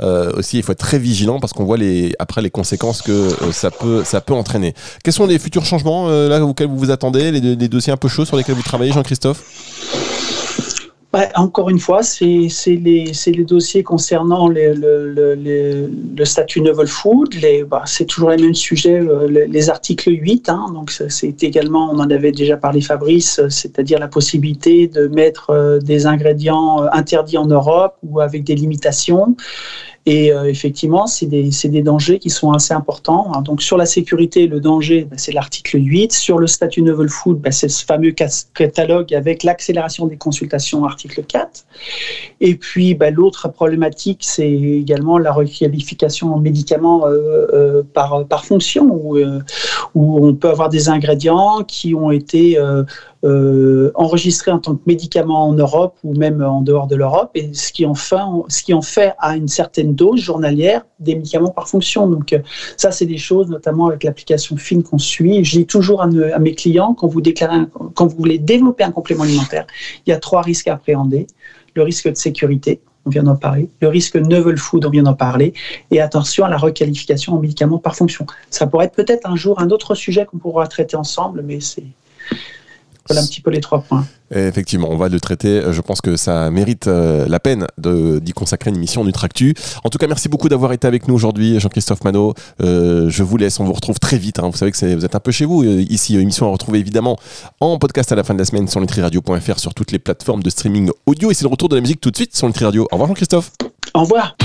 euh, 0.00 0.32
aussi. 0.36 0.58
Il 0.58 0.62
faut 0.62 0.72
être 0.72 0.78
très 0.78 0.98
vigilant 0.98 1.40
parce 1.40 1.52
qu'on 1.52 1.64
voit 1.64 1.76
les, 1.76 2.14
après 2.18 2.42
les 2.42 2.50
conséquences 2.50 3.02
que 3.02 3.12
euh, 3.12 3.52
ça, 3.52 3.70
peut, 3.70 4.04
ça 4.04 4.20
peut 4.20 4.34
entraîner. 4.34 4.74
Quels 5.02 5.14
sont 5.14 5.26
les 5.26 5.38
futurs 5.38 5.64
changements 5.64 6.08
là 6.08 6.44
auxquels 6.44 6.68
vous 6.68 6.78
vous 6.78 6.90
attendez, 6.90 7.30
les, 7.30 7.40
les 7.56 7.68
dossiers 7.68 7.92
un 7.92 7.96
peu 7.96 8.08
chauds 8.08 8.24
sur 8.24 8.36
lesquels 8.36 8.54
vous 8.54 8.62
travaillez, 8.62 8.92
Jean-Christophe? 8.92 10.03
Bah, 11.14 11.28
encore 11.36 11.70
une 11.70 11.78
fois, 11.78 12.02
c'est 12.02 12.48
les, 12.66 13.12
les, 13.26 13.44
dossiers 13.44 13.84
concernant 13.84 14.48
le, 14.48 14.74
le, 14.74 15.36
le, 15.36 16.24
statut 16.24 16.60
Novel 16.60 16.88
Food. 16.88 17.36
Bah, 17.68 17.84
c'est 17.86 18.06
toujours 18.06 18.30
les 18.30 18.42
mêmes 18.42 18.52
sujets, 18.52 18.98
euh, 18.98 19.28
les, 19.28 19.70
articles 19.70 20.10
8. 20.10 20.48
Hein, 20.48 20.72
donc, 20.74 20.90
c'est 20.90 21.44
également, 21.44 21.88
on 21.92 22.00
en 22.00 22.10
avait 22.10 22.32
déjà 22.32 22.56
parlé, 22.56 22.80
Fabrice, 22.80 23.40
c'est-à-dire 23.48 24.00
la 24.00 24.08
possibilité 24.08 24.88
de 24.88 25.06
mettre 25.06 25.50
euh, 25.50 25.78
des 25.78 26.06
ingrédients 26.06 26.82
euh, 26.82 26.88
interdits 26.90 27.38
en 27.38 27.46
Europe 27.46 27.94
ou 28.02 28.18
avec 28.18 28.42
des 28.42 28.56
limitations. 28.56 29.36
Et 30.06 30.32
euh, 30.32 30.44
effectivement, 30.44 31.06
c'est 31.06 31.26
des, 31.26 31.48
des, 31.64 31.82
dangers 31.82 32.18
qui 32.18 32.28
sont 32.28 32.52
assez 32.52 32.74
importants. 32.74 33.32
Hein. 33.34 33.40
Donc 33.40 33.62
sur 33.62 33.78
la 33.78 33.86
sécurité, 33.86 34.46
le 34.46 34.60
danger, 34.60 35.04
bah, 35.04 35.16
c'est 35.18 35.32
l'article 35.32 35.78
8. 35.82 36.12
Sur 36.12 36.38
le 36.38 36.46
statut 36.46 36.82
Novel 36.82 37.08
Food, 37.08 37.38
bah, 37.40 37.50
c'est 37.50 37.70
ce 37.70 37.84
fameux 37.86 38.12
catalogue 38.12 39.14
avec 39.14 39.42
l'accélération 39.42 40.06
des 40.06 40.18
consultations, 40.18 40.84
article 40.84 41.24
4. 41.24 41.64
Et 42.42 42.54
puis 42.54 42.94
bah, 42.94 43.10
l'autre 43.10 43.48
problématique, 43.48 44.20
c'est 44.22 44.50
également 44.50 45.16
la 45.16 45.32
requalification 45.32 46.34
en 46.34 46.38
médicaments 46.38 47.06
euh, 47.06 47.46
euh, 47.54 47.82
par, 47.94 48.26
par 48.26 48.44
fonction, 48.44 48.84
où, 48.84 49.16
où 49.94 50.26
on 50.26 50.34
peut 50.34 50.50
avoir 50.50 50.68
des 50.68 50.90
ingrédients 50.90 51.64
qui 51.66 51.94
ont 51.94 52.10
été 52.10 52.58
euh, 53.24 53.90
enregistrés 53.94 54.50
en 54.50 54.58
tant 54.58 54.74
que 54.74 54.82
médicaments 54.84 55.48
en 55.48 55.54
Europe 55.54 55.96
ou 56.04 56.14
même 56.14 56.42
en 56.42 56.60
dehors 56.60 56.86
de 56.86 56.94
l'Europe, 56.94 57.30
et 57.34 57.54
ce 57.54 57.72
qui, 57.72 57.86
en 57.86 57.94
fait, 58.82 59.12
à 59.18 59.36
une 59.36 59.48
certaine 59.48 59.94
dose 59.94 60.20
journalière 60.20 60.84
des 61.00 61.14
médicaments 61.14 61.50
par 61.50 61.66
fonction. 61.66 62.06
Donc 62.06 62.34
euh, 62.34 62.40
ça, 62.76 62.90
c'est 62.90 63.06
des 63.06 63.16
choses, 63.16 63.48
notamment 63.48 63.86
avec 63.86 64.04
l'application 64.04 64.58
FIN 64.58 64.82
qu'on 64.82 64.98
suit. 64.98 65.42
Je 65.42 65.58
dis 65.58 65.66
toujours 65.66 66.02
à, 66.02 66.06
mes 66.06 66.54
clients, 66.54 66.92
quand 66.92 67.06
vous, 67.06 67.22
quand 67.94 68.06
vous 68.06 68.16
voulez 68.16 68.38
développer 68.38 68.84
un 68.84 68.92
complément 68.92 69.24
alimentaire, 69.24 69.66
il 70.06 70.10
y 70.10 70.12
a 70.12 70.18
trois 70.18 70.42
risques 70.42 70.68
à 70.68 70.74
appréhender. 70.74 71.26
Le 71.74 71.82
risque 71.82 72.10
de 72.10 72.16
sécurité, 72.16 72.80
on 73.06 73.10
vient 73.10 73.22
d'en 73.22 73.36
parler. 73.36 73.70
Le 73.80 73.88
risque 73.88 74.16
novel 74.16 74.58
food, 74.58 74.84
on 74.84 74.90
vient 74.90 75.02
d'en 75.02 75.14
parler. 75.14 75.54
Et 75.90 76.00
attention 76.00 76.44
à 76.44 76.50
la 76.50 76.58
requalification 76.58 77.32
en 77.32 77.38
médicaments 77.38 77.78
par 77.78 77.96
fonction. 77.96 78.26
Ça 78.50 78.66
pourrait 78.66 78.84
être 78.84 78.94
peut-être 78.94 79.26
un 79.26 79.36
jour 79.36 79.60
un 79.60 79.70
autre 79.70 79.94
sujet 79.94 80.26
qu'on 80.26 80.38
pourra 80.38 80.66
traiter 80.66 80.96
ensemble, 80.96 81.42
mais 81.42 81.60
c'est 81.60 81.84
voilà 83.08 83.22
un 83.22 83.26
petit 83.26 83.40
peu 83.40 83.50
les 83.50 83.60
trois 83.60 83.82
points. 83.82 84.06
Effectivement, 84.34 84.88
on 84.90 84.96
va 84.96 85.08
le 85.08 85.20
traiter. 85.20 85.62
Je 85.70 85.80
pense 85.80 86.00
que 86.00 86.16
ça 86.16 86.50
mérite 86.50 86.88
euh, 86.88 87.26
la 87.28 87.38
peine 87.38 87.66
d'y 87.78 88.32
consacrer 88.32 88.70
une 88.70 88.76
émission 88.76 89.04
Nutractu. 89.04 89.54
En 89.84 89.90
tout 89.90 89.98
cas, 89.98 90.06
merci 90.06 90.28
beaucoup 90.28 90.48
d'avoir 90.48 90.72
été 90.72 90.86
avec 90.86 91.06
nous 91.06 91.14
aujourd'hui, 91.14 91.60
Jean-Christophe 91.60 92.02
Manot. 92.04 92.34
Euh, 92.62 93.08
je 93.10 93.22
vous 93.22 93.36
laisse, 93.36 93.60
on 93.60 93.64
vous 93.64 93.72
retrouve 93.72 93.98
très 94.00 94.18
vite. 94.18 94.38
Hein. 94.38 94.48
Vous 94.50 94.56
savez 94.56 94.72
que 94.72 94.94
vous 94.94 95.04
êtes 95.04 95.14
un 95.14 95.20
peu 95.20 95.30
chez 95.30 95.44
vous 95.44 95.62
euh, 95.62 95.84
ici. 95.88 96.16
Émission 96.16 96.48
à 96.48 96.52
retrouver 96.52 96.78
évidemment 96.78 97.16
en 97.60 97.78
podcast 97.78 98.10
à 98.12 98.16
la 98.16 98.24
fin 98.24 98.34
de 98.34 98.38
la 98.38 98.44
semaine 98.44 98.66
sur 98.66 98.80
nutriradio.fr, 98.80 99.58
sur 99.58 99.74
toutes 99.74 99.92
les 99.92 99.98
plateformes 99.98 100.42
de 100.42 100.50
streaming 100.50 100.90
audio. 101.06 101.30
Et 101.30 101.34
c'est 101.34 101.44
le 101.44 101.50
retour 101.50 101.68
de 101.68 101.76
la 101.76 101.80
musique 101.82 102.00
tout 102.00 102.10
de 102.10 102.16
suite 102.16 102.34
sur 102.34 102.46
Nutri 102.46 102.64
Radio. 102.64 102.88
Au 102.90 102.96
revoir, 102.96 103.08
Jean-Christophe. 103.08 103.52
Au 103.92 104.00
revoir. 104.00 104.36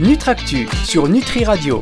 Nutractu 0.00 0.68
sur 0.84 1.08
Nutri 1.08 1.44
Radio. 1.44 1.80